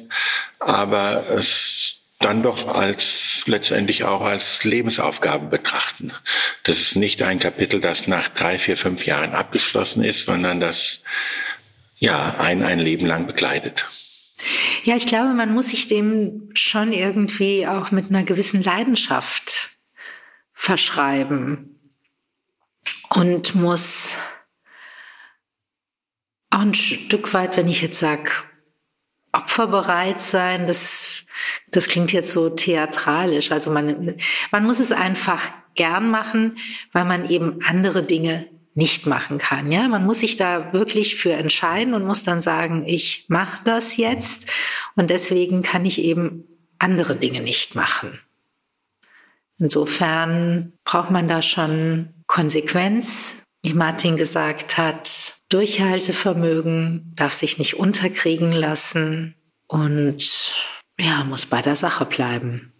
aber 0.59 1.23
es 1.29 1.97
dann 2.17 2.41
doch 2.41 2.67
als 2.67 3.43
letztendlich 3.45 4.03
auch 4.03 4.21
als 4.21 4.63
Lebensaufgabe 4.63 5.47
betrachten. 5.47 6.11
Das 6.63 6.79
ist 6.79 6.95
nicht 6.95 7.21
ein 7.21 7.39
Kapitel, 7.39 7.79
das 7.79 8.07
nach 8.07 8.29
drei, 8.29 8.57
vier, 8.57 8.77
fünf 8.77 9.05
Jahren 9.05 9.33
abgeschlossen 9.33 10.03
ist, 10.03 10.25
sondern 10.25 10.59
das 10.59 11.01
ja 11.97 12.35
ein 12.39 12.63
ein 12.63 12.79
Leben 12.79 13.05
lang 13.05 13.27
begleitet. 13.27 13.85
Ja, 14.83 14.95
ich 14.95 15.05
glaube, 15.05 15.33
man 15.33 15.53
muss 15.53 15.69
sich 15.69 15.87
dem 15.87 16.49
schon 16.53 16.93
irgendwie 16.93 17.67
auch 17.67 17.91
mit 17.91 18.09
einer 18.09 18.23
gewissen 18.23 18.61
Leidenschaft 18.61 19.77
verschreiben 20.53 21.79
und 23.09 23.55
muss 23.55 24.15
auch 26.49 26.59
ein 26.59 26.73
Stück 26.73 27.33
weit, 27.33 27.57
wenn 27.57 27.67
ich 27.67 27.81
jetzt 27.81 27.99
sage, 27.99 28.29
opferbereit 29.31 30.21
sein, 30.21 30.67
das, 30.67 31.23
das 31.71 31.87
klingt 31.87 32.13
jetzt 32.13 32.31
so 32.31 32.49
theatralisch. 32.49 33.51
Also 33.51 33.71
man, 33.71 34.15
man 34.51 34.63
muss 34.63 34.79
es 34.79 34.91
einfach 34.91 35.51
gern 35.75 36.09
machen, 36.09 36.57
weil 36.91 37.05
man 37.05 37.29
eben 37.29 37.59
andere 37.65 38.03
Dinge 38.03 38.47
nicht 38.75 39.05
machen 39.05 39.37
kann. 39.37 39.71
Ja, 39.71 39.87
man 39.87 40.05
muss 40.05 40.19
sich 40.19 40.35
da 40.35 40.73
wirklich 40.73 41.15
für 41.15 41.33
entscheiden 41.33 41.93
und 41.93 42.05
muss 42.05 42.23
dann 42.23 42.41
sagen, 42.41 42.83
ich 42.87 43.25
mache 43.27 43.61
das 43.63 43.97
jetzt 43.97 44.49
und 44.95 45.09
deswegen 45.09 45.61
kann 45.61 45.85
ich 45.85 45.99
eben 45.99 46.45
andere 46.79 47.15
Dinge 47.15 47.41
nicht 47.41 47.75
machen. 47.75 48.19
Insofern 49.59 50.73
braucht 50.83 51.11
man 51.11 51.27
da 51.27 51.41
schon 51.41 52.09
Konsequenz, 52.25 53.37
wie 53.61 53.73
Martin 53.73 54.17
gesagt 54.17 54.77
hat, 54.77 55.35
Durchhaltevermögen, 55.49 57.13
darf 57.15 57.33
sich 57.33 57.59
nicht 57.59 57.75
unterkriegen 57.75 58.51
lassen 58.51 59.35
und 59.67 60.51
ja, 60.99 61.23
muss 61.23 61.45
bei 61.45 61.61
der 61.61 61.75
Sache 61.75 62.05
bleiben. 62.05 62.72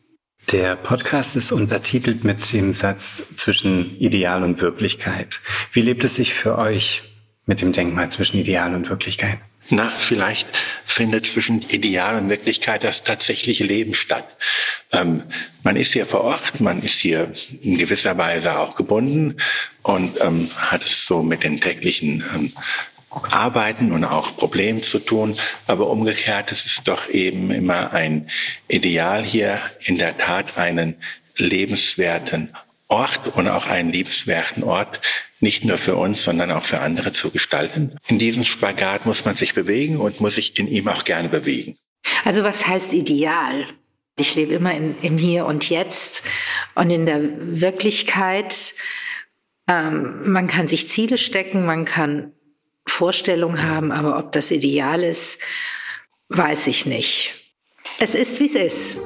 Der 0.51 0.75
Podcast 0.75 1.35
ist 1.35 1.51
untertitelt 1.51 2.23
mit 2.23 2.51
dem 2.53 2.73
Satz 2.73 3.23
zwischen 3.35 3.97
Ideal 3.97 4.43
und 4.43 4.61
Wirklichkeit. 4.61 5.39
Wie 5.71 5.81
lebt 5.81 6.03
es 6.03 6.15
sich 6.15 6.33
für 6.33 6.57
euch 6.57 7.03
mit 7.45 7.61
dem 7.61 7.71
Denkmal 7.71 8.09
zwischen 8.11 8.37
Ideal 8.37 8.75
und 8.75 8.89
Wirklichkeit? 8.89 9.39
Na, 9.69 9.89
vielleicht 9.89 10.47
findet 10.83 11.25
zwischen 11.25 11.61
Ideal 11.61 12.17
und 12.17 12.29
Wirklichkeit 12.29 12.83
das 12.83 13.03
tatsächliche 13.03 13.63
Leben 13.63 13.93
statt. 13.93 14.27
Ähm, 14.91 15.23
man 15.63 15.77
ist 15.77 15.93
hier 15.93 16.05
vor 16.05 16.21
Ort, 16.21 16.59
man 16.59 16.81
ist 16.81 16.99
hier 16.99 17.31
in 17.61 17.77
gewisser 17.77 18.17
Weise 18.17 18.59
auch 18.59 18.75
gebunden 18.75 19.37
und 19.81 20.19
ähm, 20.21 20.49
hat 20.57 20.83
es 20.83 21.05
so 21.05 21.23
mit 21.23 21.43
den 21.43 21.61
täglichen 21.61 22.23
ähm, 22.35 22.51
Arbeiten 23.32 23.91
und 23.91 24.05
auch 24.05 24.36
Problemen 24.36 24.82
zu 24.82 24.99
tun. 24.99 25.36
Aber 25.68 25.89
umgekehrt 25.89 26.51
ist 26.51 26.66
es 26.66 26.82
doch 26.84 27.09
eben 27.09 27.51
immer 27.51 27.93
ein 27.93 28.30
Ideal 28.68 29.24
hier, 29.24 29.59
in 29.80 29.97
der 29.97 30.18
Tat 30.18 30.57
einen 30.57 30.95
lebenswerten 31.38 32.49
Ort 32.88 33.28
und 33.36 33.47
auch 33.47 33.68
einen 33.68 33.91
liebenswerten 33.91 34.64
Ort 34.64 35.01
nicht 35.39 35.66
nur 35.66 35.78
für 35.78 35.95
uns, 35.95 36.24
sondern 36.24 36.51
auch 36.51 36.64
für 36.64 36.80
andere 36.80 37.11
zu 37.11 37.32
gestalten. 37.32 37.97
In 38.07 38.20
diesem 38.20 38.43
Spagat 38.43 39.05
muss 39.05 39.26
man 39.26 39.36
sich 39.36 39.53
bewegen 39.53 39.97
und 39.97 40.22
muss 40.22 40.36
sich 40.36 40.57
in 40.59 40.68
ihm 40.68 40.88
auch 40.88 41.03
gerne 41.03 41.30
bewegen. 41.30 41.76
Also 42.24 42.43
was 42.43 42.68
heißt 42.68 42.93
Ideal? 42.93 43.66
Ich 44.18 44.36
lebe 44.36 44.53
immer 44.53 44.74
in, 44.74 44.95
im 45.01 45.18
Hier 45.18 45.45
und 45.45 45.70
Jetzt 45.70 46.24
und 46.76 46.89
in 46.89 47.05
der 47.05 47.22
Wirklichkeit. 47.59 48.74
Ähm, 49.68 50.32
man 50.32 50.47
kann 50.47 50.68
sich 50.68 50.88
Ziele 50.88 51.18
stecken, 51.18 51.66
man 51.66 51.86
kann 51.86 52.34
Vorstellungen 52.93 53.63
haben, 53.63 53.91
aber 53.91 54.19
ob 54.19 54.31
das 54.33 54.51
ideal 54.51 55.03
ist, 55.03 55.39
weiß 56.29 56.67
ich 56.67 56.85
nicht. 56.85 57.33
Es 57.99 58.13
ist, 58.13 58.39
wie 58.39 58.45
es 58.45 58.53
ist. 58.53 58.97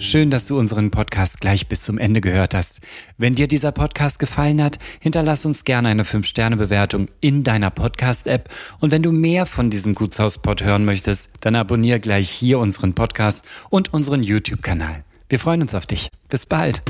Schön, 0.00 0.30
dass 0.30 0.48
du 0.48 0.58
unseren 0.58 0.90
Podcast 0.90 1.40
gleich 1.40 1.68
bis 1.68 1.84
zum 1.84 1.96
Ende 1.98 2.20
gehört 2.20 2.54
hast. 2.54 2.80
Wenn 3.18 3.36
dir 3.36 3.46
dieser 3.46 3.70
Podcast 3.70 4.18
gefallen 4.18 4.60
hat, 4.60 4.80
hinterlass 5.00 5.46
uns 5.46 5.62
gerne 5.62 5.88
eine 5.88 6.02
5-Sterne-Bewertung 6.02 7.06
in 7.20 7.44
deiner 7.44 7.70
Podcast-App. 7.70 8.48
Und 8.80 8.90
wenn 8.90 9.02
du 9.04 9.12
mehr 9.12 9.46
von 9.46 9.70
diesem 9.70 9.94
Gutshauspod 9.94 10.64
hören 10.64 10.84
möchtest, 10.84 11.30
dann 11.40 11.54
abonniere 11.54 12.00
gleich 12.00 12.30
hier 12.30 12.58
unseren 12.58 12.94
Podcast 12.94 13.44
und 13.70 13.94
unseren 13.94 14.24
YouTube-Kanal. 14.24 15.04
Wir 15.28 15.38
freuen 15.38 15.62
uns 15.62 15.74
auf 15.74 15.86
dich. 15.86 16.10
Bis 16.28 16.46
bald. 16.46 16.82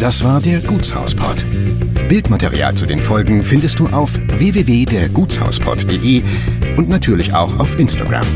Das 0.00 0.22
war 0.22 0.40
der 0.40 0.60
Gutshauspod. 0.60 1.44
Bildmaterial 2.08 2.74
zu 2.74 2.84
den 2.84 3.00
Folgen 3.00 3.42
findest 3.42 3.78
du 3.78 3.88
auf 3.88 4.12
www.dergutshauspod.de 4.14 6.22
und 6.76 6.88
natürlich 6.88 7.32
auch 7.32 7.58
auf 7.58 7.78
Instagram. 7.78 8.26